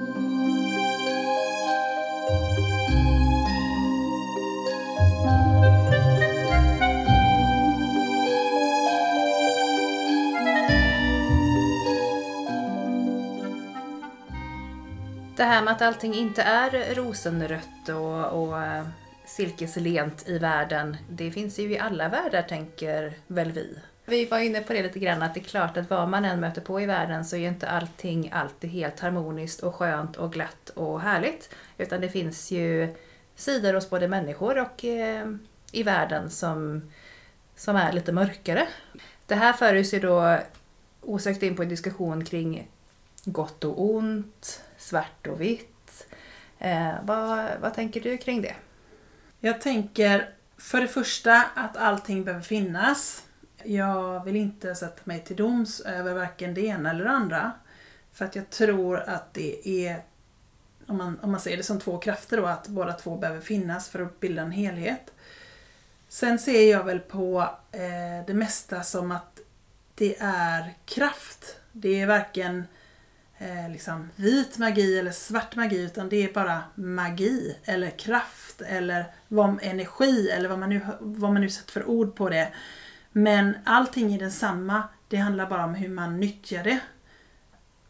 här 15.45 15.63
med 15.63 15.73
att 15.73 15.83
allting 15.83 16.15
inte 16.15 16.43
är 16.43 16.95
rosenrött 16.95 17.89
och, 17.89 18.43
och 18.43 18.63
eh, 18.63 18.87
silkeslent 19.27 20.29
i 20.29 20.39
världen, 20.39 20.97
det 21.11 21.31
finns 21.31 21.59
ju 21.59 21.71
i 21.73 21.79
alla 21.79 22.09
världar 22.09 22.43
tänker 22.43 23.15
väl 23.27 23.53
vi. 23.53 23.79
Vi 24.11 24.25
var 24.25 24.39
inne 24.39 24.61
på 24.61 24.73
det 24.73 24.83
lite 24.83 24.99
grann 24.99 25.23
att 25.23 25.35
det 25.35 25.41
är 25.41 25.45
klart 25.45 25.77
att 25.77 25.91
vad 25.91 26.09
man 26.09 26.25
än 26.25 26.41
möter 26.41 26.61
på 26.61 26.81
i 26.81 26.87
världen 26.87 27.25
så 27.25 27.37
är 27.37 27.41
ju 27.41 27.49
inte 27.49 27.69
allting 27.69 28.31
alltid 28.33 28.71
helt 28.71 29.01
harmoniskt 29.01 29.61
och 29.61 29.75
skönt 29.75 30.17
och 30.17 30.33
glatt 30.33 30.71
och 30.75 31.01
härligt. 31.01 31.55
Utan 31.79 32.01
det 32.01 32.09
finns 32.09 32.51
ju 32.51 32.95
sidor 33.37 33.75
hos 33.75 33.91
både 33.91 34.09
människor 34.09 34.59
och 34.59 34.85
eh, 34.85 35.29
i 35.73 35.83
världen 35.83 36.31
som, 36.31 36.83
som 37.57 37.77
är 37.77 37.93
lite 37.93 38.13
mörkare. 38.13 38.69
Det 39.27 39.35
här 39.35 39.53
för 39.53 39.81
oss 39.81 39.95
ju 39.95 40.01
då 40.01 40.39
osökt 41.01 41.43
in 41.43 41.57
på 41.57 41.63
en 41.63 41.69
diskussion 41.69 42.25
kring 42.25 42.69
gott 43.25 43.65
och 43.65 43.85
ont, 43.85 44.63
svart 44.79 45.27
och 45.27 45.41
vitt. 45.41 46.07
Eh, 46.59 46.93
vad, 47.03 47.49
vad 47.61 47.75
tänker 47.75 48.01
du 48.01 48.17
kring 48.17 48.43
det? 48.43 48.55
Jag 49.41 49.61
tänker 49.61 50.31
för 50.59 50.81
det 50.81 50.89
första 50.89 51.43
att 51.55 51.77
allting 51.77 52.25
behöver 52.25 52.45
finnas. 52.45 53.27
Jag 53.65 54.25
vill 54.25 54.37
inte 54.37 54.75
sätta 54.75 55.01
mig 55.05 55.25
till 55.25 55.37
doms 55.37 55.81
över 55.81 56.15
varken 56.15 56.55
det 56.55 56.61
ena 56.61 56.91
eller 56.91 57.05
det 57.05 57.11
andra. 57.11 57.53
För 58.13 58.25
att 58.25 58.37
jag 58.37 58.51
tror 58.51 59.01
att 59.01 59.35
det 59.35 59.69
är, 59.87 60.03
om 60.87 60.97
man, 60.97 61.19
om 61.23 61.31
man 61.31 61.41
ser 61.41 61.57
det 61.57 61.63
som 61.63 61.81
två 61.81 61.99
krafter 61.99 62.37
då, 62.37 62.47
att 62.47 62.69
båda 62.69 62.93
två 62.93 63.17
behöver 63.17 63.41
finnas 63.41 63.89
för 63.89 64.03
att 64.03 64.21
bilda 64.21 64.43
en 64.43 64.51
helhet. 64.51 65.13
Sen 66.09 66.39
ser 66.39 66.71
jag 66.71 66.85
väl 66.85 67.01
på 67.01 67.51
eh, 67.73 68.27
det 68.27 68.35
mesta 68.35 68.83
som 68.83 69.11
att 69.11 69.41
det 69.95 70.17
är 70.21 70.75
kraft. 70.85 71.57
Det 71.73 72.01
är 72.01 72.07
varken 72.07 72.65
eh, 73.39 73.71
liksom 73.73 74.11
vit 74.17 74.59
magi 74.59 74.99
eller 74.99 75.13
svart 75.13 75.57
magi 75.57 75.85
utan 75.85 76.09
det 76.09 76.25
är 76.25 76.33
bara 76.33 76.63
magi 76.75 77.57
eller 77.65 77.91
kraft 77.91 78.61
eller 78.61 79.05
vad, 79.29 79.59
energi 79.63 80.31
eller 80.31 80.49
vad 80.49 80.59
man, 80.59 80.69
nu, 80.69 80.81
vad 81.01 81.33
man 81.33 81.41
nu 81.41 81.51
sätter 81.51 81.73
för 81.73 81.85
ord 81.85 82.17
på 82.17 82.29
det. 82.29 82.53
Men 83.13 83.55
allting 83.65 84.15
är 84.15 84.19
densamma. 84.19 84.83
Det 85.09 85.17
handlar 85.17 85.47
bara 85.47 85.65
om 85.65 85.75
hur 85.75 85.89
man 85.89 86.21
nyttjar 86.21 86.65
det 86.65 86.81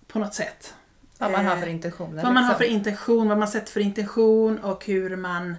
på 0.06 0.18
något 0.18 0.35
sätt. 0.35 0.74
Vad 1.18 1.33
man 1.33 1.46
har 1.46 1.56
Eh, 1.56 1.61
för 1.61 1.68
intentioner. 1.68 2.22
vad 2.22 2.35
man 2.35 2.44
har 2.44 2.50
liksom. 2.50 2.66
för 2.66 2.74
intention, 2.74 3.28
vad 3.28 3.38
man 3.38 3.48
sätter 3.48 3.72
för 3.72 3.80
intention 3.80 4.59
och 4.59 4.87
hur 4.87 5.16
man, 5.16 5.56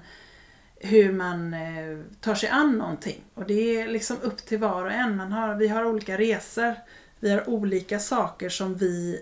hur 0.75 1.13
man 1.13 1.53
eh, 1.53 1.99
tar 2.21 2.35
sig 2.35 2.49
an 2.49 2.77
någonting. 2.77 3.23
Och 3.33 3.45
det 3.45 3.81
är 3.81 3.87
liksom 3.87 4.17
upp 4.21 4.37
till 4.37 4.57
var 4.59 4.85
och 4.85 4.91
en. 4.91 5.15
Man 5.15 5.31
har, 5.31 5.55
vi 5.55 5.67
har 5.67 5.85
olika 5.85 6.17
resor, 6.17 6.75
vi 7.19 7.31
har 7.31 7.49
olika 7.49 7.99
saker 7.99 8.49
som 8.49 8.75
vi, 8.75 9.21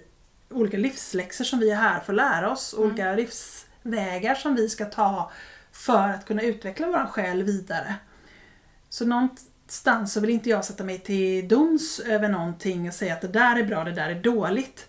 olika 0.49 0.77
livsläxor 0.77 1.45
som 1.45 1.59
vi 1.59 1.71
är 1.71 1.75
här 1.75 1.99
för 1.99 2.13
att 2.13 2.17
lära 2.17 2.51
oss, 2.51 2.75
olika 2.77 3.13
livsvägar 3.13 4.35
som 4.35 4.55
vi 4.55 4.69
ska 4.69 4.85
ta 4.85 5.31
för 5.71 6.09
att 6.09 6.25
kunna 6.25 6.41
utveckla 6.41 6.87
vår 6.87 7.05
själ 7.05 7.43
vidare. 7.43 7.95
Så 8.89 9.05
någonstans 9.69 10.13
så 10.13 10.19
vill 10.19 10.29
inte 10.29 10.49
jag 10.49 10.65
sätta 10.65 10.83
mig 10.83 10.99
till 10.99 11.47
doms 11.47 11.99
över 11.99 12.29
någonting 12.29 12.87
och 12.87 12.93
säga 12.93 13.13
att 13.13 13.21
det 13.21 13.27
där 13.27 13.55
är 13.55 13.63
bra, 13.63 13.83
det 13.83 13.91
där 13.91 14.09
är 14.09 14.21
dåligt. 14.21 14.87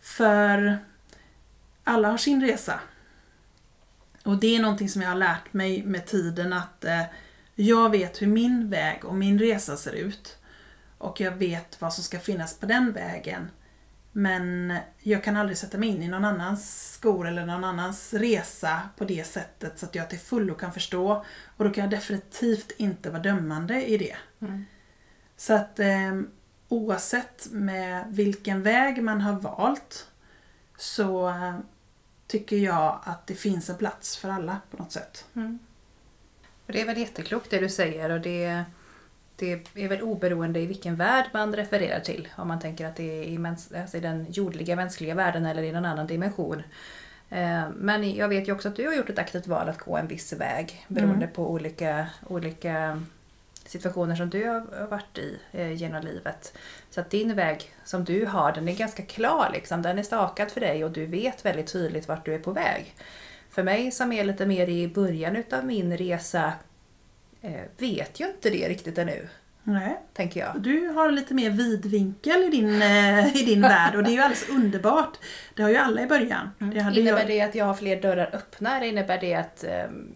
För 0.00 0.78
alla 1.84 2.10
har 2.10 2.18
sin 2.18 2.40
resa. 2.40 2.80
Och 4.24 4.36
det 4.36 4.56
är 4.56 4.62
någonting 4.62 4.88
som 4.88 5.02
jag 5.02 5.08
har 5.08 5.16
lärt 5.16 5.52
mig 5.52 5.82
med 5.82 6.06
tiden 6.06 6.52
att 6.52 6.84
eh, 6.84 7.02
jag 7.54 7.90
vet 7.90 8.22
hur 8.22 8.26
min 8.26 8.70
väg 8.70 9.04
och 9.04 9.14
min 9.14 9.38
resa 9.38 9.76
ser 9.76 9.92
ut. 9.92 10.38
Och 10.98 11.20
jag 11.20 11.32
vet 11.32 11.80
vad 11.80 11.94
som 11.94 12.04
ska 12.04 12.18
finnas 12.18 12.58
på 12.58 12.66
den 12.66 12.92
vägen. 12.92 13.50
Men 14.12 14.76
jag 14.98 15.24
kan 15.24 15.36
aldrig 15.36 15.58
sätta 15.58 15.78
mig 15.78 15.88
in 15.88 16.02
i 16.02 16.08
någon 16.08 16.24
annans 16.24 16.92
skor 16.92 17.28
eller 17.28 17.46
någon 17.46 17.64
annans 17.64 18.14
resa 18.14 18.80
på 18.96 19.04
det 19.04 19.26
sättet 19.26 19.78
så 19.78 19.86
att 19.86 19.94
jag 19.94 20.10
till 20.10 20.18
fullo 20.18 20.54
kan 20.54 20.72
förstå. 20.72 21.24
Och 21.56 21.64
då 21.64 21.70
kan 21.70 21.84
jag 21.84 21.90
definitivt 21.90 22.72
inte 22.76 23.10
vara 23.10 23.22
dömande 23.22 23.86
i 23.86 23.98
det. 23.98 24.16
Mm. 24.40 24.64
Så 25.36 25.54
att 25.54 25.78
eh, 25.78 26.20
oavsett 26.68 27.46
med 27.50 28.04
vilken 28.08 28.62
väg 28.62 29.02
man 29.02 29.20
har 29.20 29.32
valt 29.32 30.06
så 30.76 31.28
eh, 31.28 31.58
tycker 32.26 32.56
jag 32.56 33.00
att 33.04 33.26
det 33.26 33.34
finns 33.34 33.70
en 33.70 33.76
plats 33.76 34.16
för 34.16 34.28
alla 34.28 34.60
på 34.70 34.76
något 34.76 34.92
sätt. 34.92 35.26
Mm. 35.34 35.58
Och 36.66 36.72
det 36.72 36.80
är 36.80 36.86
väl 36.86 36.98
jätteklokt 36.98 37.50
det 37.50 37.58
du 37.58 37.68
säger 37.68 38.10
och 38.10 38.20
det, 38.20 38.64
det 39.40 39.66
är 39.74 39.88
väl 39.88 40.02
oberoende 40.02 40.60
i 40.60 40.66
vilken 40.66 40.96
värld 40.96 41.24
man 41.32 41.56
refererar 41.56 42.00
till. 42.00 42.28
Om 42.36 42.48
man 42.48 42.60
tänker 42.60 42.86
att 42.86 42.96
det 42.96 43.20
är 43.20 43.24
i, 43.24 43.46
alltså 43.80 43.96
i 43.96 44.00
den 44.00 44.26
jordliga 44.30 44.76
mänskliga 44.76 45.14
världen 45.14 45.46
eller 45.46 45.62
i 45.62 45.72
någon 45.72 45.84
annan 45.84 46.06
dimension. 46.06 46.62
Eh, 47.30 47.70
Men 47.76 48.14
jag 48.14 48.28
vet 48.28 48.48
ju 48.48 48.52
också 48.52 48.68
att 48.68 48.76
du 48.76 48.86
har 48.86 48.94
gjort 48.94 49.10
ett 49.10 49.18
aktivt 49.18 49.46
val 49.46 49.68
att 49.68 49.78
gå 49.78 49.96
en 49.96 50.06
viss 50.06 50.32
väg 50.32 50.86
beroende 50.88 51.26
på 51.26 51.50
olika, 51.50 52.06
olika 52.26 53.02
situationer 53.66 54.16
som 54.16 54.30
du 54.30 54.48
har 54.48 54.86
varit 54.86 55.18
i 55.18 55.38
eh, 55.52 55.72
genom 55.72 56.02
livet. 56.02 56.58
Så 56.90 57.00
att 57.00 57.10
din 57.10 57.34
väg 57.34 57.74
som 57.84 58.04
du 58.04 58.26
har, 58.26 58.52
den 58.52 58.68
är 58.68 58.76
ganska 58.76 59.02
klar 59.02 59.50
liksom. 59.52 59.82
Den 59.82 59.98
är 59.98 60.02
stakad 60.02 60.50
för 60.50 60.60
dig 60.60 60.84
och 60.84 60.90
du 60.90 61.06
vet 61.06 61.44
väldigt 61.44 61.72
tydligt 61.72 62.08
vart 62.08 62.24
du 62.24 62.34
är 62.34 62.38
på 62.38 62.52
väg. 62.52 62.94
För 63.50 63.62
mig 63.62 63.90
som 63.90 64.12
är 64.12 64.24
lite 64.24 64.46
mer 64.46 64.68
i 64.68 64.88
början 64.88 65.36
utav 65.36 65.64
min 65.64 65.96
resa 65.96 66.52
vet 67.78 68.20
ju 68.20 68.26
inte 68.26 68.50
det 68.50 68.68
riktigt 68.68 68.98
ännu, 68.98 69.28
Nej. 69.62 70.00
tänker 70.12 70.40
jag. 70.40 70.62
Du 70.62 70.88
har 70.88 71.10
lite 71.10 71.34
mer 71.34 71.50
vidvinkel 71.50 72.42
i 72.42 72.48
din, 72.48 72.82
eh, 72.82 73.36
i 73.36 73.44
din 73.44 73.62
värld 73.62 73.94
och 73.94 74.02
det 74.02 74.10
är 74.10 74.14
ju 74.14 74.20
alldeles 74.20 74.48
underbart. 74.48 75.18
Det 75.54 75.62
har 75.62 75.70
ju 75.70 75.76
alla 75.76 76.02
i 76.02 76.06
början. 76.06 76.50
Hade 76.58 77.00
Innebär 77.00 77.18
jag... 77.18 77.28
det 77.28 77.40
att 77.40 77.54
jag 77.54 77.64
har 77.64 77.74
fler 77.74 78.02
dörrar 78.02 78.30
öppna 78.32 78.76
eller 78.76 78.86
innebär 78.86 79.20
det 79.20 79.34
att 79.34 79.64
ehm, 79.64 80.12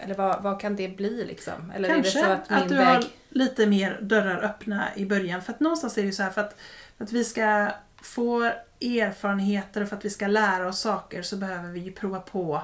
eller 0.00 0.14
vad, 0.14 0.42
vad 0.42 0.60
kan 0.60 0.76
det 0.76 0.88
bli 0.88 1.24
liksom? 1.24 1.72
Eller 1.74 1.88
Kanske 1.88 2.18
är 2.18 2.22
det 2.22 2.26
så 2.26 2.54
att 2.54 2.60
min 2.60 2.68
du 2.68 2.74
väg... 2.74 2.86
har 2.86 3.04
lite 3.28 3.66
mer 3.66 3.98
dörrar 4.00 4.44
öppna 4.44 4.88
i 4.96 5.06
början. 5.06 5.42
För 5.42 5.52
att 5.52 5.60
någonstans 5.60 5.98
är 5.98 6.02
det 6.02 6.06
ju 6.06 6.12
så 6.12 6.22
här 6.22 6.30
för 6.30 6.40
att, 6.40 6.56
för 6.96 7.04
att 7.04 7.12
vi 7.12 7.24
ska 7.24 7.68
få 8.02 8.50
erfarenheter 8.80 9.82
och 9.82 9.88
för 9.88 9.96
att 9.96 10.04
vi 10.04 10.10
ska 10.10 10.26
lära 10.26 10.68
oss 10.68 10.80
saker 10.80 11.22
så 11.22 11.36
behöver 11.36 11.68
vi 11.68 11.80
ju 11.80 11.92
prova 11.92 12.20
på 12.20 12.54
eh, 12.54 12.62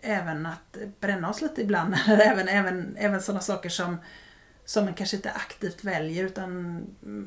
även 0.00 0.46
att 0.46 0.76
bränna 1.00 1.30
oss 1.30 1.42
lite 1.42 1.62
ibland. 1.62 1.94
Eller 2.08 2.24
även, 2.24 2.48
även, 2.48 2.96
även 2.96 3.22
sådana 3.22 3.40
saker 3.40 3.68
som, 3.68 3.96
som 4.64 4.84
man 4.84 4.94
kanske 4.94 5.16
inte 5.16 5.30
aktivt 5.30 5.84
väljer 5.84 6.24
utan 6.24 6.80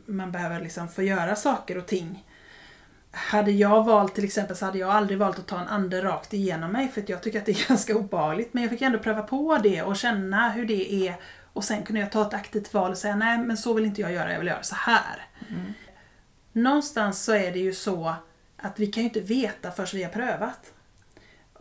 man 0.05 0.31
behöver 0.31 0.61
liksom 0.61 0.87
få 0.87 1.03
göra 1.03 1.35
saker 1.35 1.77
och 1.77 1.87
ting. 1.87 2.27
Hade 3.11 3.51
jag 3.51 3.83
valt 3.83 4.15
till 4.15 4.23
exempel 4.23 4.55
så 4.55 4.65
hade 4.65 4.77
jag 4.77 4.89
aldrig 4.89 5.19
valt 5.19 5.39
att 5.39 5.47
ta 5.47 5.59
en 5.59 5.67
ande 5.67 6.03
rakt 6.03 6.33
igenom 6.33 6.71
mig 6.71 6.87
för 6.87 7.01
att 7.01 7.09
jag 7.09 7.23
tycker 7.23 7.39
att 7.39 7.45
det 7.45 7.51
är 7.51 7.67
ganska 7.69 7.95
obehagligt. 7.95 8.53
Men 8.53 8.63
jag 8.63 8.69
fick 8.69 8.81
ändå 8.81 8.99
pröva 8.99 9.23
på 9.23 9.57
det 9.63 9.81
och 9.81 9.95
känna 9.95 10.49
hur 10.49 10.65
det 10.65 11.07
är 11.07 11.15
och 11.53 11.63
sen 11.63 11.83
kunde 11.83 12.01
jag 12.01 12.11
ta 12.11 12.21
ett 12.21 12.33
aktivt 12.33 12.73
val 12.73 12.91
och 12.91 12.97
säga 12.97 13.15
nej 13.15 13.37
men 13.37 13.57
så 13.57 13.73
vill 13.73 13.85
inte 13.85 14.01
jag 14.01 14.13
göra, 14.13 14.31
jag 14.31 14.39
vill 14.39 14.47
göra 14.47 14.63
så 14.63 14.75
här. 14.75 15.25
Någonstans 16.51 17.23
så 17.23 17.33
är 17.33 17.51
det 17.51 17.59
ju 17.59 17.73
så 17.73 18.15
att 18.57 18.79
vi 18.79 18.87
kan 18.87 19.03
ju 19.03 19.09
inte 19.09 19.19
veta 19.19 19.71
förrän 19.71 19.87
vi 19.93 20.03
har 20.03 20.11
prövat. 20.11 20.73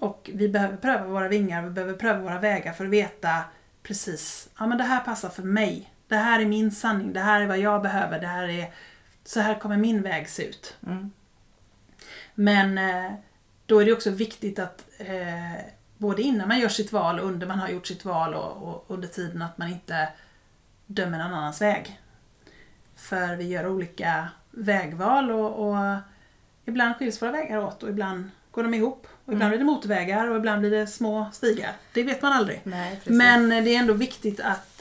Och 0.03 0.31
vi 0.35 0.49
behöver 0.49 0.77
pröva 0.77 1.07
våra 1.07 1.29
vingar, 1.29 1.63
vi 1.63 1.71
behöver 1.71 1.95
pröva 1.95 2.21
våra 2.21 2.39
vägar 2.39 2.73
för 2.73 2.85
att 2.85 2.91
veta 2.91 3.45
precis, 3.83 4.49
ja 4.59 4.67
men 4.67 4.79
det 4.79 4.85
här 4.85 5.01
passar 5.01 5.29
för 5.29 5.43
mig. 5.43 5.93
Det 6.09 6.17
här 6.17 6.41
är 6.41 6.47
min 6.47 6.71
sanning, 6.71 7.13
det 7.13 7.21
här 7.21 7.41
är 7.41 7.47
vad 7.47 7.59
jag 7.59 7.83
behöver, 7.83 8.21
det 8.21 8.27
här 8.27 8.49
är, 8.49 8.73
så 9.25 9.41
här 9.41 9.59
kommer 9.59 9.77
min 9.77 10.03
väg 10.03 10.29
se 10.29 10.49
ut. 10.49 10.77
Mm. 10.87 11.11
Men 12.35 12.79
eh, 12.79 13.13
då 13.67 13.79
är 13.79 13.85
det 13.85 13.93
också 13.93 14.11
viktigt 14.11 14.59
att 14.59 14.85
eh, 14.99 15.65
både 15.99 16.23
innan 16.23 16.49
man 16.49 16.61
gör 16.61 16.69
sitt 16.69 16.93
val 16.93 17.21
och 17.21 17.27
under 17.27 17.47
man 17.47 17.59
har 17.59 17.69
gjort 17.69 17.87
sitt 17.87 18.05
val 18.05 18.35
och, 18.35 18.69
och 18.69 18.85
under 18.89 19.09
tiden 19.09 19.43
att 19.43 19.59
man 19.59 19.69
inte 19.69 20.09
dömer 20.87 21.19
någon 21.19 21.33
annans 21.33 21.63
väg. 21.63 22.01
För 22.97 23.37
vi 23.37 23.45
gör 23.45 23.67
olika 23.67 24.29
vägval 24.51 25.31
och, 25.31 25.69
och 25.69 25.97
ibland 26.65 26.97
skiljs 26.97 27.23
våra 27.23 27.33
vägar 27.33 27.59
åt 27.59 27.83
och 27.83 27.89
ibland 27.89 28.31
går 28.51 28.63
de 28.63 28.75
ihop. 28.75 29.07
Och 29.25 29.33
ibland 29.33 29.51
blir 29.51 29.59
det 29.59 29.65
motorvägar 29.65 30.31
och 30.31 30.37
ibland 30.37 30.61
blir 30.61 30.71
det 30.71 30.87
små 30.87 31.31
stigar. 31.33 31.73
Det 31.93 32.03
vet 32.03 32.23
man 32.23 32.33
aldrig. 32.33 32.61
Nej. 32.65 33.01
Men 33.05 33.53
eh, 33.53 33.65
det 33.65 33.75
är 33.75 33.79
ändå 33.79 33.95
viktigt 33.95 34.41
att 34.41 34.73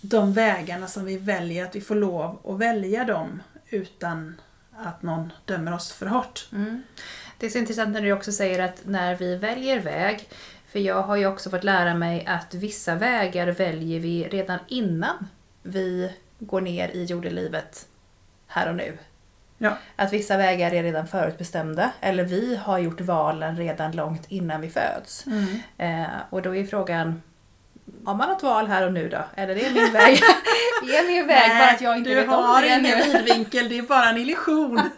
de 0.00 0.32
vägarna 0.32 0.86
som 0.86 1.04
vi 1.04 1.18
väljer, 1.18 1.64
att 1.64 1.76
vi 1.76 1.80
får 1.80 1.94
lov 1.94 2.40
att 2.44 2.58
välja 2.58 3.04
dem 3.04 3.42
utan 3.68 4.40
att 4.76 5.02
någon 5.02 5.32
dömer 5.44 5.74
oss 5.74 5.92
för 5.92 6.06
hårt. 6.06 6.48
Mm. 6.52 6.82
Det 7.38 7.46
är 7.46 7.50
så 7.50 7.58
intressant 7.58 7.92
när 7.92 8.00
du 8.00 8.12
också 8.12 8.32
säger 8.32 8.58
att 8.58 8.82
när 8.84 9.16
vi 9.16 9.36
väljer 9.36 9.80
väg, 9.80 10.28
för 10.68 10.78
jag 10.78 11.02
har 11.02 11.16
ju 11.16 11.26
också 11.26 11.50
fått 11.50 11.64
lära 11.64 11.94
mig 11.94 12.26
att 12.26 12.54
vissa 12.54 12.94
vägar 12.94 13.46
väljer 13.46 14.00
vi 14.00 14.28
redan 14.28 14.58
innan 14.68 15.28
vi 15.62 16.12
går 16.38 16.60
ner 16.60 16.88
i 16.88 17.04
jordelivet 17.04 17.88
här 18.46 18.68
och 18.68 18.76
nu. 18.76 18.98
Ja. 19.62 19.78
Att 19.96 20.12
vissa 20.12 20.36
vägar 20.36 20.74
är 20.74 20.82
redan 20.82 21.06
förutbestämda, 21.06 21.92
eller 22.00 22.24
vi 22.24 22.56
har 22.56 22.78
gjort 22.78 23.00
valen 23.00 23.56
redan 23.56 23.92
långt 23.92 24.24
innan 24.28 24.60
vi 24.60 24.70
föds. 24.70 25.24
Eh, 25.78 26.06
och 26.30 26.42
då 26.42 26.56
är 26.56 26.64
frågan, 26.64 27.22
har 28.04 28.14
man 28.14 28.28
något 28.28 28.42
val 28.42 28.66
här 28.66 28.86
och 28.86 28.92
nu 28.92 29.08
då? 29.08 29.24
Eller 29.34 29.56
är 29.56 29.70
min 29.70 29.92
väg, 29.92 30.12
är 30.82 31.06
min 31.06 31.26
väg 31.26 31.50
bara 31.50 31.70
att 31.70 31.80
jag 31.80 31.98
inte 31.98 32.10
du 32.10 32.16
vet 32.16 32.28
om 32.28 32.34
har 32.34 32.62
det 32.62 32.68
ingen 32.68 32.84
ännu? 32.84 33.12
vidvinkel, 33.12 33.68
det 33.68 33.78
är 33.78 33.82
bara 33.82 34.08
en 34.08 34.16
illusion. 34.16 34.76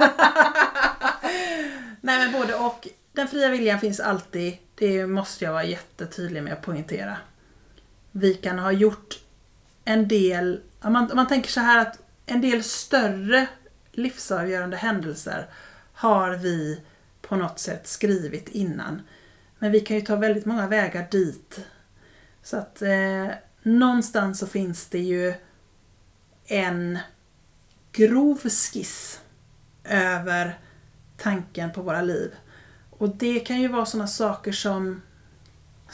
Nej 2.00 2.18
men 2.18 2.32
både 2.32 2.54
och. 2.54 2.88
Den 3.12 3.28
fria 3.28 3.48
viljan 3.48 3.80
finns 3.80 4.00
alltid. 4.00 4.56
Det 4.74 5.06
måste 5.06 5.44
jag 5.44 5.52
vara 5.52 5.64
jättetydlig 5.64 6.42
med 6.42 6.52
att 6.52 6.62
poängtera. 6.62 7.16
Vi 8.10 8.34
kan 8.34 8.58
ha 8.58 8.72
gjort 8.72 9.14
en 9.84 10.08
del, 10.08 10.60
om 10.80 10.92
man, 10.92 11.10
om 11.10 11.16
man 11.16 11.28
tänker 11.28 11.50
så 11.50 11.60
här 11.60 11.78
att 11.78 11.98
en 12.26 12.40
del 12.40 12.62
större 12.62 13.46
livsavgörande 13.96 14.76
händelser 14.76 15.46
har 15.92 16.36
vi 16.36 16.80
på 17.22 17.36
något 17.36 17.58
sätt 17.58 17.86
skrivit 17.86 18.48
innan. 18.48 19.02
Men 19.58 19.72
vi 19.72 19.80
kan 19.80 19.96
ju 19.96 20.02
ta 20.02 20.16
väldigt 20.16 20.44
många 20.44 20.68
vägar 20.68 21.06
dit. 21.10 21.60
Så 22.42 22.56
att 22.56 22.82
eh, 22.82 23.28
någonstans 23.62 24.38
så 24.38 24.46
finns 24.46 24.86
det 24.86 24.98
ju 24.98 25.34
en 26.46 26.98
grov 27.92 28.38
skiss 28.38 29.20
över 29.84 30.58
tanken 31.16 31.72
på 31.72 31.82
våra 31.82 32.02
liv. 32.02 32.34
Och 32.90 33.16
det 33.16 33.40
kan 33.40 33.60
ju 33.60 33.68
vara 33.68 33.86
sådana 33.86 34.06
saker 34.08 34.52
som 34.52 35.00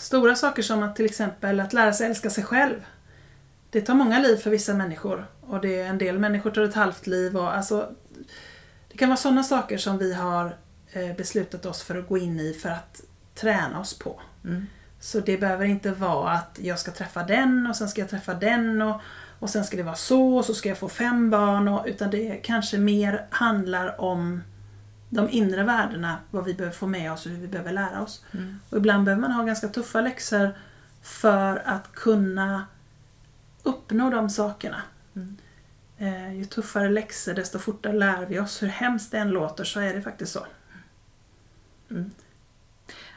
Stora 0.00 0.34
saker 0.34 0.62
som 0.62 0.82
att 0.82 0.96
till 0.96 1.04
exempel 1.04 1.60
att 1.60 1.72
lära 1.72 1.92
sig 1.92 2.06
älska 2.06 2.30
sig 2.30 2.44
själv. 2.44 2.84
Det 3.70 3.80
tar 3.80 3.94
många 3.94 4.18
liv 4.18 4.36
för 4.36 4.50
vissa 4.50 4.74
människor 4.74 5.26
och 5.40 5.60
det 5.60 5.80
är 5.80 5.86
en 5.86 5.98
del 5.98 6.18
människor 6.18 6.50
tar 6.50 6.62
ett 6.62 6.74
halvt 6.74 7.06
liv 7.06 7.36
och 7.36 7.56
alltså 7.56 7.94
Det 8.88 8.98
kan 8.98 9.08
vara 9.08 9.16
sådana 9.16 9.42
saker 9.42 9.78
som 9.78 9.98
vi 9.98 10.14
har 10.14 10.56
eh, 10.92 11.16
beslutat 11.16 11.66
oss 11.66 11.82
för 11.82 11.98
att 11.98 12.08
gå 12.08 12.18
in 12.18 12.40
i 12.40 12.52
för 12.52 12.68
att 12.68 13.00
träna 13.34 13.80
oss 13.80 13.98
på. 13.98 14.20
Mm. 14.44 14.66
Så 15.00 15.20
det 15.20 15.38
behöver 15.38 15.64
inte 15.64 15.90
vara 15.90 16.30
att 16.30 16.58
jag 16.62 16.78
ska 16.78 16.90
träffa 16.90 17.22
den 17.22 17.66
och 17.66 17.76
sen 17.76 17.88
ska 17.88 18.00
jag 18.00 18.10
träffa 18.10 18.34
den 18.34 18.82
och, 18.82 19.00
och 19.38 19.50
sen 19.50 19.64
ska 19.64 19.76
det 19.76 19.82
vara 19.82 19.94
så 19.94 20.36
och 20.36 20.44
så 20.44 20.54
ska 20.54 20.68
jag 20.68 20.78
få 20.78 20.88
fem 20.88 21.30
barn. 21.30 21.68
Och, 21.68 21.84
utan 21.86 22.10
det 22.10 22.40
kanske 22.42 22.78
mer 22.78 23.26
handlar 23.30 24.00
om 24.00 24.42
de 25.08 25.30
inre 25.30 25.62
värdena, 25.62 26.16
vad 26.30 26.44
vi 26.44 26.54
behöver 26.54 26.76
få 26.76 26.86
med 26.86 27.12
oss 27.12 27.26
och 27.26 27.32
hur 27.32 27.38
vi 27.40 27.48
behöver 27.48 27.72
lära 27.72 28.02
oss. 28.02 28.24
Mm. 28.32 28.60
Och 28.70 28.78
ibland 28.78 29.04
behöver 29.04 29.20
man 29.20 29.32
ha 29.32 29.44
ganska 29.44 29.68
tuffa 29.68 30.00
läxor 30.00 30.54
för 31.02 31.62
att 31.64 31.92
kunna 31.92 32.66
uppnå 33.62 34.10
de 34.10 34.30
sakerna. 34.30 34.82
Mm. 35.16 35.36
Eh, 35.98 36.34
ju 36.34 36.44
tuffare 36.44 36.88
läxor 36.88 37.34
desto 37.34 37.58
fortare 37.58 37.92
lär 37.92 38.26
vi 38.26 38.38
oss. 38.38 38.62
Hur 38.62 38.68
hemskt 38.68 39.10
det 39.10 39.18
än 39.18 39.30
låter 39.30 39.64
så 39.64 39.80
är 39.80 39.94
det 39.94 40.02
faktiskt 40.02 40.32
så. 40.32 40.46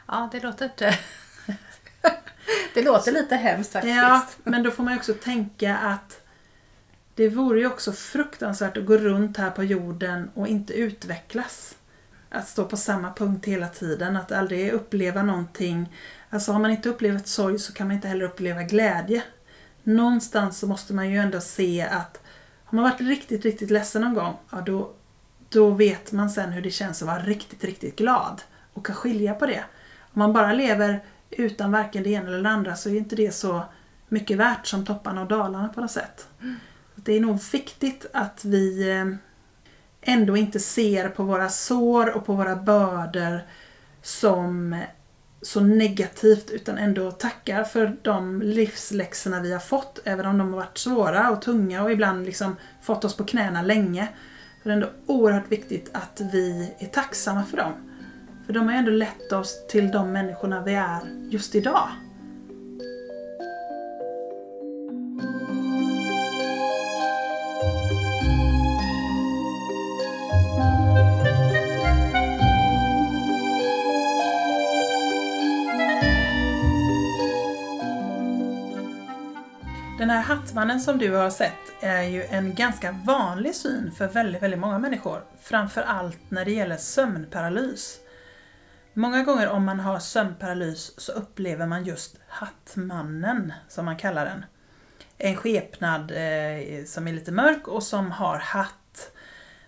Ja, 0.06 0.28
det 0.32 0.40
låter 0.40 0.64
inte... 0.64 0.98
det 2.74 2.82
låter 2.82 3.12
lite 3.12 3.36
hemskt 3.36 3.72
faktiskt. 3.72 3.96
Ja, 3.96 4.26
men 4.44 4.62
då 4.62 4.70
får 4.70 4.82
man 4.82 4.96
också 4.96 5.14
tänka 5.14 5.76
att 5.76 6.20
det 7.14 7.28
vore 7.28 7.60
ju 7.60 7.66
också 7.66 7.92
fruktansvärt 7.92 8.76
att 8.76 8.86
gå 8.86 8.96
runt 8.96 9.36
här 9.36 9.50
på 9.50 9.64
jorden 9.64 10.30
och 10.34 10.48
inte 10.48 10.72
utvecklas. 10.72 11.76
Att 12.30 12.48
stå 12.48 12.64
på 12.64 12.76
samma 12.76 13.12
punkt 13.12 13.46
hela 13.46 13.68
tiden, 13.68 14.16
att 14.16 14.32
aldrig 14.32 14.72
uppleva 14.72 15.22
någonting. 15.22 15.94
Alltså 16.30 16.52
har 16.52 16.60
man 16.60 16.70
inte 16.70 16.88
upplevt 16.88 17.26
sorg 17.26 17.58
så 17.58 17.72
kan 17.72 17.86
man 17.86 17.96
inte 17.96 18.08
heller 18.08 18.24
uppleva 18.24 18.62
glädje. 18.62 19.22
Någonstans 19.84 20.58
så 20.58 20.66
måste 20.66 20.94
man 20.94 21.10
ju 21.10 21.18
ändå 21.18 21.40
se 21.40 21.82
att 21.82 22.20
har 22.64 22.76
man 22.76 22.90
varit 22.90 23.00
riktigt, 23.00 23.44
riktigt 23.44 23.70
ledsen 23.70 24.02
någon 24.02 24.14
gång, 24.14 24.34
ja 24.50 24.60
då, 24.60 24.90
då 25.48 25.70
vet 25.70 26.12
man 26.12 26.30
sen 26.30 26.52
hur 26.52 26.62
det 26.62 26.70
känns 26.70 27.02
att 27.02 27.08
vara 27.08 27.18
riktigt, 27.18 27.64
riktigt 27.64 27.96
glad 27.96 28.42
och 28.72 28.86
kan 28.86 28.96
skilja 28.96 29.34
på 29.34 29.46
det. 29.46 29.64
Om 30.00 30.18
man 30.18 30.32
bara 30.32 30.52
lever 30.52 31.04
utan 31.30 31.72
varken 31.72 32.02
det 32.02 32.10
ena 32.10 32.28
eller 32.28 32.42
det 32.42 32.48
andra 32.48 32.76
så 32.76 32.88
är 32.88 32.96
inte 32.96 33.16
det 33.16 33.34
så 33.34 33.62
mycket 34.08 34.36
värt 34.36 34.66
som 34.66 34.86
topparna 34.86 35.20
och 35.20 35.28
dalarna 35.28 35.68
på 35.68 35.80
något 35.80 35.90
sätt. 35.90 36.28
Det 36.94 37.12
är 37.12 37.20
nog 37.20 37.38
viktigt 37.52 38.06
att 38.12 38.44
vi 38.44 38.90
eh, 38.90 39.06
ändå 40.00 40.36
inte 40.36 40.60
ser 40.60 41.08
på 41.08 41.22
våra 41.22 41.48
sår 41.48 42.16
och 42.16 42.26
på 42.26 42.32
våra 42.32 42.56
bördor 42.56 43.40
som 44.02 44.82
så 45.44 45.60
negativt 45.60 46.50
utan 46.50 46.78
ändå 46.78 47.10
tackar 47.10 47.64
för 47.64 47.96
de 48.02 48.42
livsläxorna 48.42 49.40
vi 49.40 49.52
har 49.52 49.60
fått 49.60 50.00
även 50.04 50.26
om 50.26 50.38
de 50.38 50.52
har 50.52 50.56
varit 50.56 50.78
svåra 50.78 51.30
och 51.30 51.42
tunga 51.42 51.82
och 51.82 51.92
ibland 51.92 52.26
liksom 52.26 52.56
fått 52.82 53.04
oss 53.04 53.16
på 53.16 53.24
knäna 53.24 53.62
länge. 53.62 54.08
Så 54.62 54.68
det 54.68 54.70
är 54.70 54.74
ändå 54.74 54.90
oerhört 55.06 55.52
viktigt 55.52 55.90
att 55.92 56.20
vi 56.32 56.74
är 56.78 56.86
tacksamma 56.86 57.44
för 57.44 57.56
dem. 57.56 57.72
För 58.46 58.52
de 58.52 58.66
har 58.66 58.72
ju 58.72 58.78
ändå 58.78 58.90
lett 58.90 59.32
oss 59.32 59.66
till 59.68 59.90
de 59.90 60.12
människorna 60.12 60.62
vi 60.62 60.74
är 60.74 61.00
just 61.30 61.54
idag. 61.54 61.88
Hattmannen 80.24 80.80
som 80.80 80.98
du 80.98 81.12
har 81.12 81.30
sett 81.30 81.52
är 81.80 82.02
ju 82.02 82.24
en 82.24 82.54
ganska 82.54 82.92
vanlig 82.92 83.54
syn 83.54 83.92
för 83.98 84.08
väldigt, 84.08 84.42
väldigt 84.42 84.60
många 84.60 84.78
människor. 84.78 85.24
Framförallt 85.40 86.30
när 86.30 86.44
det 86.44 86.50
gäller 86.50 86.76
sömnparalys. 86.76 87.98
Många 88.94 89.22
gånger 89.22 89.48
om 89.48 89.64
man 89.64 89.80
har 89.80 89.98
sömnparalys 89.98 91.00
så 91.00 91.12
upplever 91.12 91.66
man 91.66 91.84
just 91.84 92.16
hattmannen, 92.28 93.52
som 93.68 93.84
man 93.84 93.96
kallar 93.96 94.24
den. 94.24 94.44
En 95.18 95.36
skepnad 95.36 96.10
eh, 96.10 96.84
som 96.86 97.08
är 97.08 97.12
lite 97.12 97.32
mörk 97.32 97.68
och 97.68 97.82
som 97.82 98.10
har 98.10 98.38
hatt. 98.38 99.12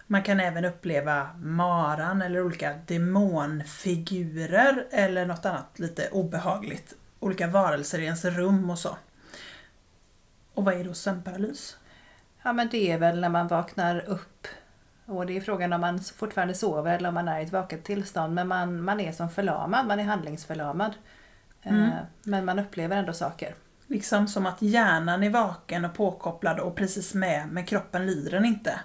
Man 0.06 0.22
kan 0.22 0.40
även 0.40 0.64
uppleva 0.64 1.30
maran 1.38 2.22
eller 2.22 2.44
olika 2.44 2.74
demonfigurer 2.86 4.86
eller 4.90 5.26
något 5.26 5.46
annat 5.46 5.78
lite 5.78 6.08
obehagligt. 6.12 6.94
Olika 7.20 7.46
varelser 7.46 7.98
i 7.98 8.04
ens 8.04 8.24
rum 8.24 8.70
och 8.70 8.78
så. 8.78 8.96
Och 10.56 10.64
vad 10.64 10.74
är 10.74 10.84
då 10.84 10.94
sömnparalys? 10.94 11.76
Ja 12.42 12.52
men 12.52 12.68
det 12.68 12.92
är 12.92 12.98
väl 12.98 13.20
när 13.20 13.28
man 13.28 13.48
vaknar 13.48 14.04
upp 14.08 14.46
och 15.06 15.26
det 15.26 15.36
är 15.36 15.40
frågan 15.40 15.72
om 15.72 15.80
man 15.80 16.00
fortfarande 16.00 16.54
sover 16.54 16.96
eller 16.96 17.08
om 17.08 17.14
man 17.14 17.28
är 17.28 17.40
i 17.40 17.42
ett 17.42 17.52
vaket 17.52 17.84
tillstånd. 17.84 18.34
Men 18.34 18.48
man, 18.48 18.82
man 18.82 19.00
är 19.00 19.12
som 19.12 19.30
förlamad, 19.30 19.86
man 19.86 20.00
är 20.00 20.04
handlingsförlamad. 20.04 20.94
Mm. 21.62 21.82
Eh, 21.82 21.98
Men 22.22 22.44
man 22.44 22.58
upplever 22.58 22.96
ändå 22.96 23.12
saker. 23.12 23.54
Liksom 23.86 24.28
som 24.28 24.46
att 24.46 24.62
hjärnan 24.62 25.22
är 25.22 25.30
vaken 25.30 25.84
och 25.84 25.94
påkopplad 25.94 26.58
och 26.58 26.76
precis 26.76 27.14
med, 27.14 27.48
men 27.50 27.66
kroppen 27.66 28.06
lyder 28.06 28.30
den 28.30 28.44
inte. 28.44 28.80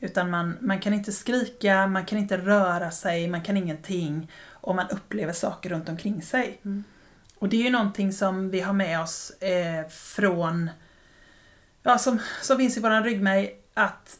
Utan 0.00 0.30
man, 0.30 0.56
man 0.60 0.80
kan 0.80 0.94
inte 0.94 1.12
skrika, 1.12 1.86
man 1.86 2.04
kan 2.04 2.18
inte 2.18 2.36
röra 2.36 2.90
sig, 2.90 3.28
man 3.28 3.42
kan 3.42 3.56
ingenting. 3.56 4.30
Och 4.50 4.74
man 4.74 4.88
upplever 4.88 5.32
saker 5.32 5.70
runt 5.70 5.88
omkring 5.88 6.22
sig. 6.22 6.60
Mm. 6.64 6.84
Och 7.38 7.48
det 7.48 7.56
är 7.56 7.62
ju 7.62 7.70
någonting 7.70 8.12
som 8.12 8.50
vi 8.50 8.60
har 8.60 8.72
med 8.72 9.00
oss 9.00 9.30
eh, 9.30 9.88
från, 9.88 10.70
ja 11.86 11.98
som, 11.98 12.18
som 12.42 12.56
finns 12.56 12.76
i 12.76 12.80
våran 12.80 13.04
ryggmärg, 13.04 13.50
att 13.74 14.18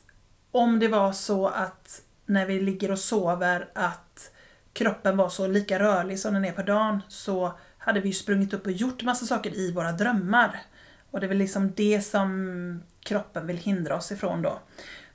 om 0.51 0.79
det 0.79 0.89
var 0.89 1.13
så 1.13 1.47
att 1.47 2.03
när 2.27 2.47
vi 2.47 2.61
ligger 2.61 2.91
och 2.91 2.99
sover 2.99 3.69
att 3.75 4.31
kroppen 4.73 5.17
var 5.17 5.29
så 5.29 5.47
lika 5.47 5.79
rörlig 5.79 6.21
som 6.21 6.35
den 6.35 6.45
är 6.45 6.53
på 6.53 6.63
dagen 6.63 7.03
så 7.09 7.53
hade 7.79 8.01
vi 8.01 8.09
ju 8.09 8.15
sprungit 8.15 8.55
upp 8.55 8.67
och 8.67 8.73
gjort 8.73 9.03
massa 9.03 9.27
saker 9.27 9.55
i 9.55 9.73
våra 9.73 9.93
drömmar. 9.93 10.63
Och 11.11 11.21
det 11.21 11.27
är 11.27 11.29
väl 11.29 11.39
liksom 11.39 11.73
det 11.77 12.01
som 12.01 12.83
kroppen 13.01 13.47
vill 13.47 13.57
hindra 13.57 13.97
oss 13.97 14.13
ifrån 14.13 14.43
då. 14.43 14.59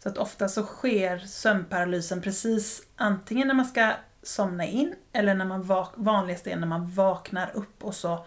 Så 0.04 0.10
att 0.10 0.18
ofta 0.18 0.50
så 0.50 0.64
sker 0.64 1.18
sömnparalysen 1.18 2.22
precis 2.22 2.84
antingen 2.96 3.48
när 3.48 3.56
man 3.56 3.66
ska 3.66 3.92
somna 4.24 4.66
in 4.66 4.96
eller 5.14 5.36
när 5.36 5.46
man 5.46 5.64
vak- 5.64 5.94
vanligast 5.96 6.48
är 6.48 6.56
när 6.56 6.68
man 6.68 6.90
vaknar 6.90 7.52
upp 7.54 7.84
och 7.84 7.96
så 7.96 8.26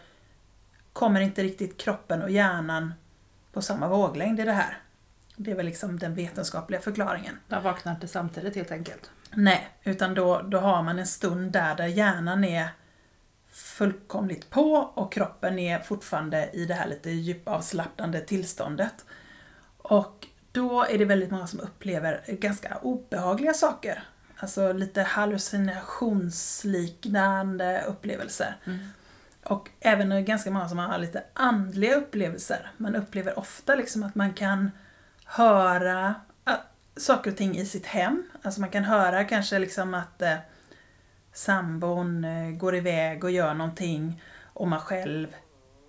kommer 0.93 1.21
inte 1.21 1.43
riktigt 1.43 1.81
kroppen 1.81 2.23
och 2.23 2.31
hjärnan 2.31 2.93
på 3.55 3.62
samma 3.62 3.88
våglängd 3.88 4.40
i 4.40 4.45
det 4.45 4.53
här. 4.53 4.79
Det 5.37 5.51
är 5.51 5.55
väl 5.55 5.67
liksom 5.67 5.99
den 5.99 6.14
vetenskapliga 6.14 6.81
förklaringen. 6.81 7.38
De 7.49 7.62
vaknar 7.62 7.93
inte 7.93 8.09
samtidigt 8.09 8.57
helt 8.57 8.71
enkelt. 8.71 9.11
Nej, 9.31 9.69
utan 9.83 10.14
då, 10.14 10.43
då 10.43 10.59
har 10.59 10.83
man 10.83 10.99
en 10.99 11.07
stund 11.07 11.53
där, 11.53 11.77
där 11.77 11.87
hjärnan 11.87 12.45
är 12.45 12.69
fullkomligt 13.51 14.51
på 14.51 14.73
och 14.95 15.12
kroppen 15.12 15.59
är 15.59 15.79
fortfarande 15.79 16.51
i 16.53 16.67
det 16.67 16.75
här 16.75 16.88
lite 16.88 17.11
djupavslappnande 17.11 18.21
tillståndet. 18.21 19.05
Och 19.79 20.27
då 20.53 20.85
är 20.85 20.99
det 20.99 21.05
väldigt 21.05 21.31
många 21.31 21.47
som 21.47 21.61
upplever 21.61 22.25
ganska 22.27 22.79
obehagliga 22.83 23.55
saker. 23.55 24.05
Alltså 24.37 24.73
lite 24.73 25.03
hallucinationsliknande 25.03 27.85
upplevelser. 27.87 28.57
Och 29.44 29.70
även 29.80 30.24
ganska 30.24 30.50
många 30.50 30.68
som 30.68 30.78
har 30.78 30.98
lite 30.98 31.24
andliga 31.33 31.94
upplevelser. 31.94 32.70
Man 32.76 32.96
upplever 32.96 33.38
ofta 33.38 33.74
liksom 33.74 34.02
att 34.02 34.14
man 34.14 34.33
kan 34.33 34.70
höra 35.24 36.14
ah, 36.44 36.57
saker 36.96 37.30
och 37.30 37.37
ting 37.37 37.57
i 37.57 37.66
sitt 37.66 37.87
hem. 37.87 38.22
Alltså 38.42 38.61
man 38.61 38.70
kan 38.70 38.85
höra 38.85 39.24
kanske 39.24 39.59
liksom 39.59 39.94
att 39.94 40.22
eh, 40.22 40.37
sambon 41.33 42.24
eh, 42.24 42.50
går 42.50 42.74
iväg 42.76 43.24
och 43.24 43.30
gör 43.30 43.54
någonting 43.54 44.22
och 44.42 44.68
man 44.68 44.80
själv 44.80 45.26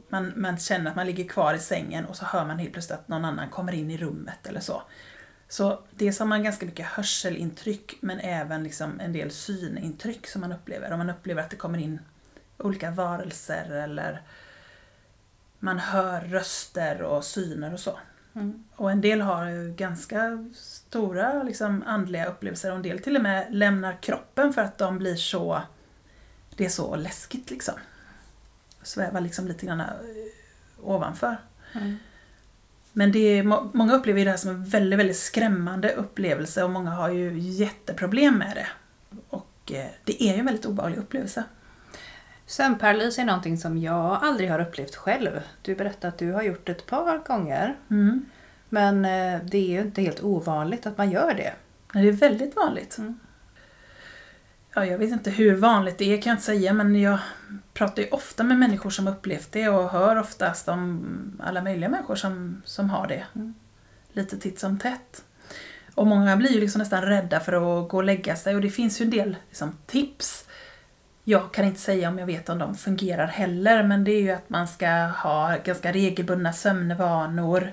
man, 0.09 0.33
man 0.35 0.57
känner 0.57 0.89
att 0.89 0.95
man 0.95 1.05
ligger 1.05 1.27
kvar 1.27 1.53
i 1.53 1.59
sängen 1.59 2.05
och 2.05 2.15
så 2.15 2.25
hör 2.25 2.45
man 2.45 2.59
helt 2.59 2.73
plötsligt 2.73 2.99
att 2.99 3.07
någon 3.07 3.25
annan 3.25 3.49
kommer 3.49 3.73
in 3.73 3.91
i 3.91 3.97
rummet 3.97 4.47
eller 4.47 4.59
så. 4.59 4.81
Så 5.47 5.79
dels 5.91 6.19
har 6.19 6.25
man 6.25 6.43
ganska 6.43 6.65
mycket 6.65 6.85
hörselintryck 6.85 7.95
men 8.01 8.19
även 8.19 8.63
liksom 8.63 8.99
en 8.99 9.13
del 9.13 9.31
synintryck 9.31 10.27
som 10.27 10.41
man 10.41 10.51
upplever. 10.51 10.91
Om 10.91 10.97
man 10.97 11.09
upplever 11.09 11.41
att 11.41 11.49
det 11.49 11.55
kommer 11.55 11.79
in 11.79 11.99
olika 12.57 12.91
varelser 12.91 13.71
eller 13.71 14.21
man 15.59 15.79
hör 15.79 16.21
röster 16.21 17.01
och 17.01 17.23
syner 17.23 17.73
och 17.73 17.79
så. 17.79 17.99
Och 18.75 18.91
en 18.91 19.01
del 19.01 19.21
har 19.21 19.45
ju 19.45 19.73
ganska 19.73 20.49
stora 20.55 21.43
liksom, 21.43 21.83
andliga 21.85 22.25
upplevelser 22.25 22.69
och 22.69 22.75
en 22.75 22.81
del 22.81 22.99
till 22.99 23.15
och 23.15 23.21
med 23.21 23.47
lämnar 23.49 24.01
kroppen 24.01 24.53
för 24.53 24.61
att 24.61 24.77
de 24.77 24.97
blir 24.97 25.15
så... 25.15 25.61
Det 26.55 26.65
är 26.65 26.69
så 26.69 26.95
läskigt 26.95 27.49
liksom. 27.49 27.73
Svävar 28.81 29.21
liksom 29.21 29.47
lite 29.47 29.65
grann 29.65 29.79
eh, 29.79 29.87
ovanför. 30.81 31.37
Mm. 31.73 31.97
Men 32.93 33.11
det 33.11 33.19
är, 33.19 33.43
må- 33.43 33.69
många 33.73 33.95
upplever 33.95 34.19
ju 34.19 34.25
det 34.25 34.31
här 34.31 34.37
som 34.37 34.49
en 34.49 34.65
väldigt, 34.65 34.99
väldigt 34.99 35.17
skrämmande 35.17 35.93
upplevelse 35.93 36.63
och 36.63 36.69
många 36.69 36.89
har 36.91 37.09
ju 37.09 37.39
jätteproblem 37.39 38.37
med 38.37 38.55
det. 38.55 38.67
Och 39.29 39.71
eh, 39.71 39.87
det 40.03 40.23
är 40.23 40.33
ju 40.33 40.39
en 40.39 40.45
väldigt 40.45 40.65
obehaglig 40.65 40.97
upplevelse. 40.97 41.43
Sömnparalys 42.45 43.19
är 43.19 43.25
någonting 43.25 43.58
som 43.58 43.77
jag 43.77 44.19
aldrig 44.21 44.49
har 44.49 44.60
upplevt 44.60 44.95
själv. 44.95 45.41
Du 45.62 45.75
berättade 45.75 46.08
att 46.08 46.17
du 46.17 46.31
har 46.31 46.43
gjort 46.43 46.65
det 46.65 46.71
ett 46.71 46.86
par 46.86 47.17
gånger. 47.17 47.75
Mm. 47.89 48.25
Men 48.69 49.05
eh, 49.05 49.39
det 49.43 49.58
är 49.58 49.69
ju 49.69 49.81
inte 49.81 50.01
helt 50.01 50.23
ovanligt 50.23 50.86
att 50.86 50.97
man 50.97 51.12
gör 51.12 51.34
det. 51.34 51.53
Men 51.93 52.03
det 52.03 52.10
är 52.10 52.13
väldigt 52.13 52.55
vanligt. 52.55 52.97
Mm. 52.97 53.19
Ja, 54.75 54.86
jag 54.86 54.97
vet 54.97 55.12
inte 55.12 55.31
hur 55.31 55.55
vanligt 55.55 55.97
det 55.97 56.13
är 56.13 56.21
kan 56.21 56.29
jag 56.29 56.34
inte 56.34 56.45
säga 56.45 56.73
men 56.73 57.01
jag 57.01 57.19
pratar 57.73 58.03
ju 58.03 58.10
ofta 58.10 58.43
med 58.43 58.58
människor 58.58 58.89
som 58.89 59.08
upplevt 59.08 59.52
det 59.52 59.69
och 59.69 59.89
hör 59.89 60.15
oftast 60.15 60.67
om 60.67 61.06
alla 61.43 61.62
möjliga 61.62 61.89
människor 61.89 62.15
som, 62.15 62.62
som 62.65 62.89
har 62.89 63.08
det. 63.08 63.25
Mm. 63.35 63.54
Lite 64.12 64.37
titt 64.37 64.60
som 64.60 64.79
tätt. 64.79 65.23
Och 65.96 66.08
många 66.08 66.37
blir 66.37 66.52
ju 66.52 66.60
liksom 66.60 66.79
nästan 66.79 67.02
rädda 67.02 67.39
för 67.39 67.54
att 67.54 67.89
gå 67.89 67.98
och 67.98 68.04
lägga 68.04 68.35
sig 68.35 68.56
och 68.56 68.62
det 68.62 68.69
finns 68.69 69.02
ju 69.02 69.04
en 69.04 69.10
del 69.10 69.35
liksom, 69.50 69.77
tips. 69.85 70.48
Jag 71.28 71.54
kan 71.54 71.65
inte 71.65 71.80
säga 71.80 72.10
om 72.10 72.19
jag 72.19 72.26
vet 72.26 72.50
om 72.50 72.60
de 72.60 72.76
fungerar 72.76 73.28
heller 73.28 73.84
men 73.84 74.04
det 74.04 74.12
är 74.12 74.21
ju 74.21 74.32
att 74.32 74.50
man 74.50 74.67
ska 74.67 74.90
ha 75.06 75.58
ganska 75.63 75.92
regelbundna 75.92 76.54
sömnvanor. 76.54 77.71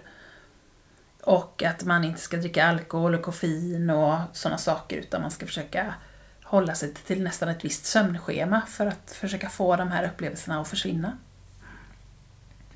Och 1.22 1.62
att 1.62 1.84
man 1.84 2.04
inte 2.04 2.20
ska 2.20 2.36
dricka 2.36 2.66
alkohol 2.66 3.14
och 3.14 3.22
koffein 3.22 3.90
och 3.90 4.18
sådana 4.32 4.58
saker 4.58 4.96
utan 4.96 5.22
man 5.22 5.30
ska 5.30 5.46
försöka 5.46 5.94
hålla 6.42 6.74
sig 6.74 6.94
till 6.94 7.22
nästan 7.22 7.48
ett 7.48 7.64
visst 7.64 7.84
sömnschema 7.84 8.62
för 8.68 8.86
att 8.86 9.10
försöka 9.10 9.48
få 9.48 9.76
de 9.76 9.90
här 9.90 10.04
upplevelserna 10.04 10.60
att 10.60 10.68
försvinna. 10.68 11.18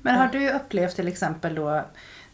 Men 0.01 0.15
har 0.15 0.27
du 0.27 0.51
upplevt 0.51 0.95
till 0.95 1.07
exempel 1.07 1.55
då 1.55 1.85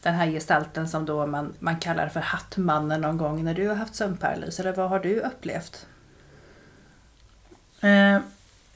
den 0.02 0.14
här 0.14 0.28
gestalten 0.28 0.90
som 0.90 1.06
då 1.06 1.26
man, 1.26 1.54
man 1.60 1.80
kallar 1.80 2.08
för 2.08 2.20
Hattmannen 2.20 3.02
någon 3.02 3.18
gång 3.18 3.44
när 3.44 3.54
du 3.54 3.68
har 3.68 3.76
haft 3.76 3.96
sömnparalys? 3.96 4.60
Eller 4.60 4.74
vad 4.74 4.90
har 4.90 5.00
du 5.00 5.20
upplevt? 5.20 5.88
Eh, 7.84 8.20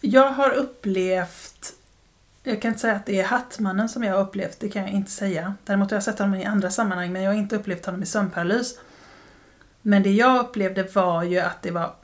jag 0.01 0.31
har 0.31 0.49
upplevt, 0.49 1.73
jag 2.43 2.61
kan 2.61 2.69
inte 2.69 2.81
säga 2.81 2.95
att 2.95 3.05
det 3.05 3.19
är 3.19 3.25
Hattmannen 3.25 3.89
som 3.89 4.03
jag 4.03 4.13
har 4.13 4.21
upplevt, 4.21 4.59
det 4.59 4.69
kan 4.69 4.81
jag 4.81 4.91
inte 4.91 5.11
säga. 5.11 5.55
Däremot 5.63 5.91
har 5.91 5.95
jag 5.95 6.03
sett 6.03 6.19
honom 6.19 6.35
i 6.35 6.45
andra 6.45 6.71
sammanhang 6.71 7.11
men 7.13 7.21
jag 7.21 7.31
har 7.31 7.37
inte 7.37 7.55
upplevt 7.55 7.85
honom 7.85 8.03
i 8.03 8.05
sömnparalys. 8.05 8.79
Men 9.81 10.03
det 10.03 10.11
jag 10.11 10.39
upplevde 10.39 10.83
var 10.83 11.23
ju 11.23 11.39
att 11.39 11.61
det 11.61 11.71
var 11.71 11.95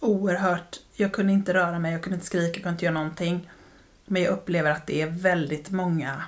oerhört, 0.00 0.76
jag 0.92 1.12
kunde 1.12 1.32
inte 1.32 1.54
röra 1.54 1.78
mig, 1.78 1.92
jag 1.92 2.02
kunde 2.02 2.14
inte 2.14 2.26
skrika, 2.26 2.46
jag 2.46 2.62
kunde 2.62 2.70
inte 2.70 2.84
göra 2.84 2.94
någonting. 2.94 3.50
Men 4.04 4.22
jag 4.22 4.32
upplever 4.32 4.70
att 4.70 4.86
det 4.86 5.02
är 5.02 5.06
väldigt 5.06 5.70
många 5.70 6.22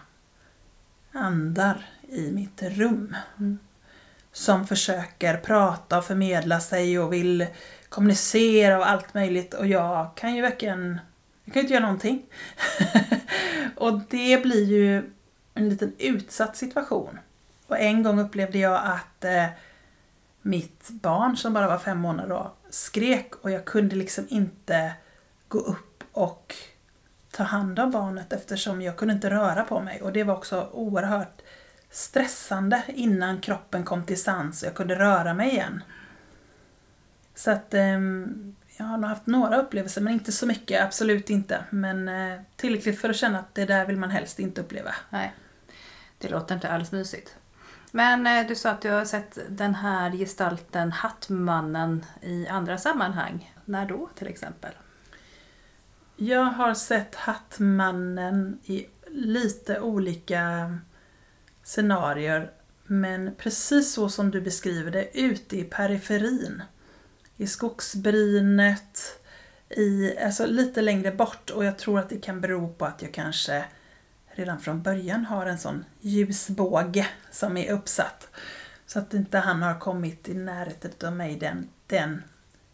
andar 1.13 1.87
i 2.09 2.33
mitt 2.33 2.63
rum. 2.63 3.17
Mm. 3.39 3.59
som 4.33 4.67
försöker 4.67 5.37
prata 5.37 5.99
och 5.99 6.05
förmedla 6.05 6.61
sig 6.61 6.99
och 6.99 7.13
vill 7.13 7.47
kommunicera 7.91 8.79
och 8.79 8.89
allt 8.89 9.15
möjligt 9.15 9.55
och 9.55 9.67
jag 9.67 10.15
kan 10.15 10.35
ju 10.35 10.43
verkligen, 10.43 11.01
jag 11.45 11.55
kan 11.55 11.61
ju 11.61 11.65
inte 11.65 11.75
göra 11.75 11.85
någonting. 11.85 12.27
och 13.77 14.01
det 14.11 14.43
blir 14.43 14.65
ju 14.65 15.11
en 15.55 15.69
liten 15.69 15.93
utsatt 15.99 16.57
situation. 16.57 17.19
Och 17.67 17.79
en 17.79 18.03
gång 18.03 18.21
upplevde 18.21 18.59
jag 18.59 18.81
att 18.85 19.25
eh, 19.25 19.47
mitt 20.43 20.91
barn 20.91 21.37
som 21.37 21.53
bara 21.53 21.69
var 21.69 21.79
fem 21.79 21.99
månader 21.99 22.29
då, 22.29 22.53
skrek 22.71 23.35
och 23.41 23.51
jag 23.51 23.65
kunde 23.65 23.97
liksom 23.97 24.27
inte 24.31 24.93
gå 25.49 25.59
upp 25.59 26.05
och 26.13 26.55
ta 27.31 27.43
hand 27.43 27.79
om 27.79 27.91
barnet 27.91 28.33
eftersom 28.33 28.83
jag 28.83 28.97
kunde 28.97 29.15
inte 29.15 29.31
röra 29.31 29.65
på 29.65 29.81
mig. 29.81 30.03
Och 30.03 30.13
det 30.13 30.25
var 30.25 30.37
också 30.37 30.69
oerhört 30.73 31.43
stressande 31.91 32.83
innan 32.87 33.41
kroppen 33.41 33.85
kom 33.85 34.05
till 34.05 34.23
sans 34.23 34.63
och 34.63 34.69
jag 34.69 34.75
kunde 34.75 34.99
röra 34.99 35.35
mig 35.35 35.51
igen. 35.51 35.83
Så 37.35 37.51
att 37.51 37.75
ehm, 37.75 38.57
jag 38.77 38.85
har 38.85 38.99
nog 38.99 39.11
haft 39.11 39.27
några 39.27 39.57
upplevelser, 39.57 40.01
men 40.01 40.13
inte 40.13 40.33
så 40.33 40.47
mycket, 40.47 40.83
absolut 40.83 41.31
inte. 41.31 41.65
Men 41.71 42.09
eh, 42.09 42.41
tillräckligt 42.57 43.01
för 43.01 43.11
att 43.11 43.17
känna 43.17 43.39
att 43.39 43.55
det 43.55 43.65
där 43.65 43.87
vill 43.87 43.97
man 43.97 44.11
helst 44.11 44.39
inte 44.39 44.61
uppleva. 44.61 44.95
Nej, 45.11 45.35
det 46.19 46.29
låter 46.29 46.55
inte 46.55 46.71
alls 46.71 46.93
mysigt. 46.93 47.37
Men 47.93 48.27
eh, 48.27 48.47
du 48.47 48.55
sa 48.55 48.71
att 48.71 48.83
du 48.83 48.91
har 48.91 49.05
sett 49.05 49.39
den 49.49 49.75
här 49.75 50.11
gestalten 50.11 50.93
Hattmannen 50.93 52.05
i 52.23 52.47
andra 52.49 52.79
sammanhang. 52.79 53.55
När 53.65 53.87
då 53.87 54.11
till 54.15 54.29
exempel? 54.29 54.73
Jag 56.17 56.45
har 56.45 56.75
sett 56.75 57.15
Hattmannen 57.15 58.59
i 58.65 58.87
lite 59.07 59.81
olika 59.81 60.75
scenarier 61.63 62.51
men 62.85 63.35
precis 63.39 63.93
så 63.93 64.09
som 64.09 64.31
du 64.31 64.41
beskriver 64.41 64.91
det, 64.91 65.19
ute 65.19 65.59
i 65.59 65.65
periferin. 65.65 66.63
I 67.41 67.47
skogsbrynet, 67.47 69.21
i, 69.69 70.19
alltså 70.19 70.47
lite 70.47 70.83
längre 70.83 71.13
bort 71.13 71.51
och 71.51 71.65
jag 71.65 71.79
tror 71.79 71.99
att 71.99 72.09
det 72.09 72.19
kan 72.19 72.41
bero 72.41 72.69
på 72.69 72.87
att 72.87 73.03
jag 73.03 73.15
kanske 73.15 73.65
redan 74.31 74.61
från 74.61 74.83
början 74.83 75.25
har 75.25 75.47
en 75.47 75.59
sån 75.59 75.85
ljusbåge 76.01 77.07
som 77.31 77.57
är 77.57 77.73
uppsatt. 77.73 78.29
Så 78.87 78.99
att 78.99 79.15
inte 79.15 79.39
han 79.39 79.63
har 79.63 79.79
kommit 79.79 80.29
i 80.29 80.35
närheten 80.35 81.09
av 81.09 81.17
mig, 81.17 81.37
den, 81.37 81.69
den 81.87 82.23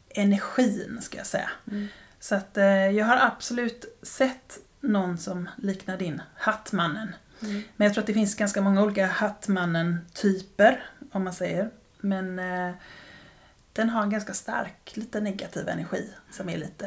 energin 0.09 0.99
ska 1.03 1.19
jag 1.19 1.27
säga. 1.27 1.51
Mm. 1.71 1.89
Så 2.21 2.35
att 2.35 2.57
eh, 2.57 2.91
jag 2.91 3.07
har 3.07 3.17
absolut 3.17 3.99
sett 4.03 4.59
någon 4.81 5.19
som 5.19 5.49
liknar 5.57 5.97
din 5.97 6.23
Hattmannen. 6.37 7.15
Mm. 7.43 7.63
Men 7.77 7.85
jag 7.85 7.95
tror 7.95 8.03
att 8.03 8.07
det 8.07 8.15
finns 8.15 8.35
ganska 8.35 8.61
många 8.61 8.83
olika 8.83 9.07
Hattmannen-typer, 9.07 10.91
om 11.13 11.25
man 11.25 11.33
säger. 11.35 11.71
Men 12.01 12.39
eh, 12.39 12.75
den 13.77 13.91
har 13.91 14.03
en 14.03 14.11
ganska 14.11 14.35
stark, 14.35 14.97
lite 14.97 15.21
negativ 15.21 15.69
energi 15.69 16.11
som 16.31 16.49
är 16.49 16.59
lite, 16.59 16.87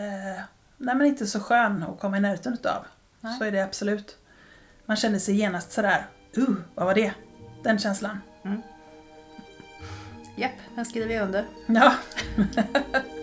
nej 0.77 0.95
men 0.95 1.07
inte 1.07 1.27
så 1.27 1.39
skön 1.39 1.83
att 1.83 1.99
komma 1.99 2.17
i 2.17 2.19
närheten 2.19 2.53
utav. 2.53 2.85
Nej. 3.21 3.37
Så 3.37 3.43
är 3.43 3.51
det 3.51 3.63
absolut. 3.63 4.17
Man 4.85 4.97
känner 4.97 5.19
sig 5.19 5.35
genast 5.35 5.71
sådär, 5.71 6.05
uh, 6.37 6.55
vad 6.75 6.85
var 6.85 6.93
det? 6.93 7.13
Den 7.63 7.79
känslan. 7.79 8.21
Mm. 8.45 8.61
Japp, 10.35 10.51
den 10.75 10.85
skriver 10.85 11.15
jag 11.15 11.25
under. 11.25 11.45
Ja. 11.65 11.93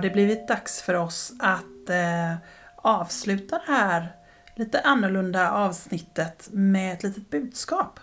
har 0.00 0.08
det 0.08 0.10
blivit 0.10 0.48
dags 0.48 0.82
för 0.82 0.94
oss 0.94 1.32
att 1.38 1.90
eh, 1.90 2.34
avsluta 2.76 3.58
det 3.66 3.72
här 3.72 4.16
lite 4.56 4.80
annorlunda 4.80 5.50
avsnittet 5.50 6.48
med 6.52 6.94
ett 6.94 7.02
litet 7.02 7.30
budskap. 7.30 8.00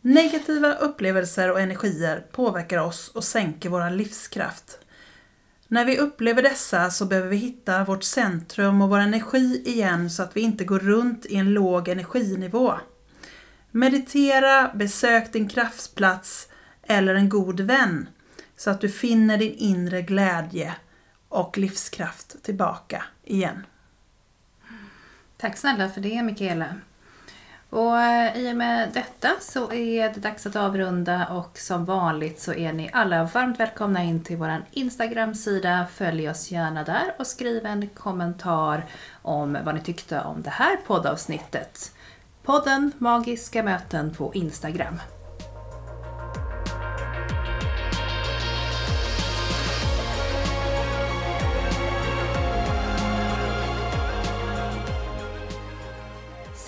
Negativa 0.00 0.74
upplevelser 0.74 1.50
och 1.50 1.60
energier 1.60 2.24
påverkar 2.32 2.78
oss 2.78 3.08
och 3.08 3.24
sänker 3.24 3.68
vår 3.68 3.90
livskraft. 3.90 4.78
När 5.68 5.84
vi 5.84 5.98
upplever 5.98 6.42
dessa 6.42 6.90
så 6.90 7.04
behöver 7.04 7.28
vi 7.28 7.36
hitta 7.36 7.84
vårt 7.84 8.04
centrum 8.04 8.82
och 8.82 8.88
vår 8.88 8.98
energi 8.98 9.62
igen 9.64 10.10
så 10.10 10.22
att 10.22 10.36
vi 10.36 10.40
inte 10.40 10.64
går 10.64 10.78
runt 10.78 11.26
i 11.26 11.36
en 11.36 11.50
låg 11.54 11.88
energinivå. 11.88 12.74
Meditera, 13.70 14.70
besök 14.74 15.32
din 15.32 15.48
kraftplats 15.48 16.48
eller 16.82 17.14
en 17.14 17.28
god 17.28 17.60
vän 17.60 18.08
så 18.58 18.70
att 18.70 18.80
du 18.80 18.88
finner 18.88 19.38
din 19.38 19.54
inre 19.54 20.02
glädje 20.02 20.74
och 21.28 21.58
livskraft 21.58 22.42
tillbaka 22.42 23.04
igen. 23.24 23.66
Tack 25.36 25.56
snälla 25.56 25.88
för 25.88 26.00
det 26.00 26.22
Mikaela. 26.22 26.74
Och 27.70 28.00
eh, 28.00 28.36
i 28.36 28.52
och 28.52 28.56
med 28.56 28.90
detta 28.94 29.28
så 29.40 29.72
är 29.72 30.14
det 30.14 30.20
dags 30.20 30.46
att 30.46 30.56
avrunda 30.56 31.26
och 31.26 31.58
som 31.58 31.84
vanligt 31.84 32.40
så 32.40 32.52
är 32.52 32.72
ni 32.72 32.90
alla 32.92 33.24
varmt 33.24 33.60
välkomna 33.60 34.04
in 34.04 34.24
till 34.24 34.36
vår 34.36 34.62
Instagram-sida. 34.70 35.86
Följ 35.92 36.30
oss 36.30 36.50
gärna 36.50 36.84
där 36.84 37.14
och 37.18 37.26
skriv 37.26 37.66
en 37.66 37.88
kommentar 37.88 38.86
om 39.22 39.58
vad 39.64 39.74
ni 39.74 39.80
tyckte 39.80 40.20
om 40.20 40.42
det 40.42 40.50
här 40.50 40.76
poddavsnittet. 40.86 41.92
Podden 42.42 42.92
Magiska 42.98 43.62
möten 43.62 44.14
på 44.14 44.34
Instagram. 44.34 45.00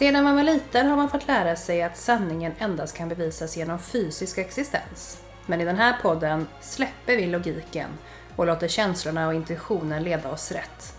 Sedan 0.00 0.24
man 0.24 0.36
var 0.36 0.42
liten 0.42 0.86
har 0.86 0.96
man 0.96 1.10
fått 1.10 1.26
lära 1.26 1.56
sig 1.56 1.82
att 1.82 1.96
sanningen 1.96 2.52
endast 2.58 2.96
kan 2.96 3.08
bevisas 3.08 3.56
genom 3.56 3.78
fysisk 3.78 4.38
existens. 4.38 5.22
Men 5.46 5.60
i 5.60 5.64
den 5.64 5.76
här 5.76 5.96
podden 6.02 6.46
släpper 6.60 7.16
vi 7.16 7.26
logiken 7.26 7.90
och 8.36 8.46
låter 8.46 8.68
känslorna 8.68 9.26
och 9.26 9.34
intuitionen 9.34 10.02
leda 10.02 10.30
oss 10.30 10.52
rätt. 10.52 10.94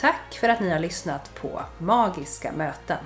Tack 0.00 0.34
för 0.40 0.48
att 0.48 0.60
ni 0.60 0.70
har 0.70 0.78
lyssnat 0.78 1.34
på 1.34 1.62
Magiska 1.78 2.52
möten. 2.52 2.98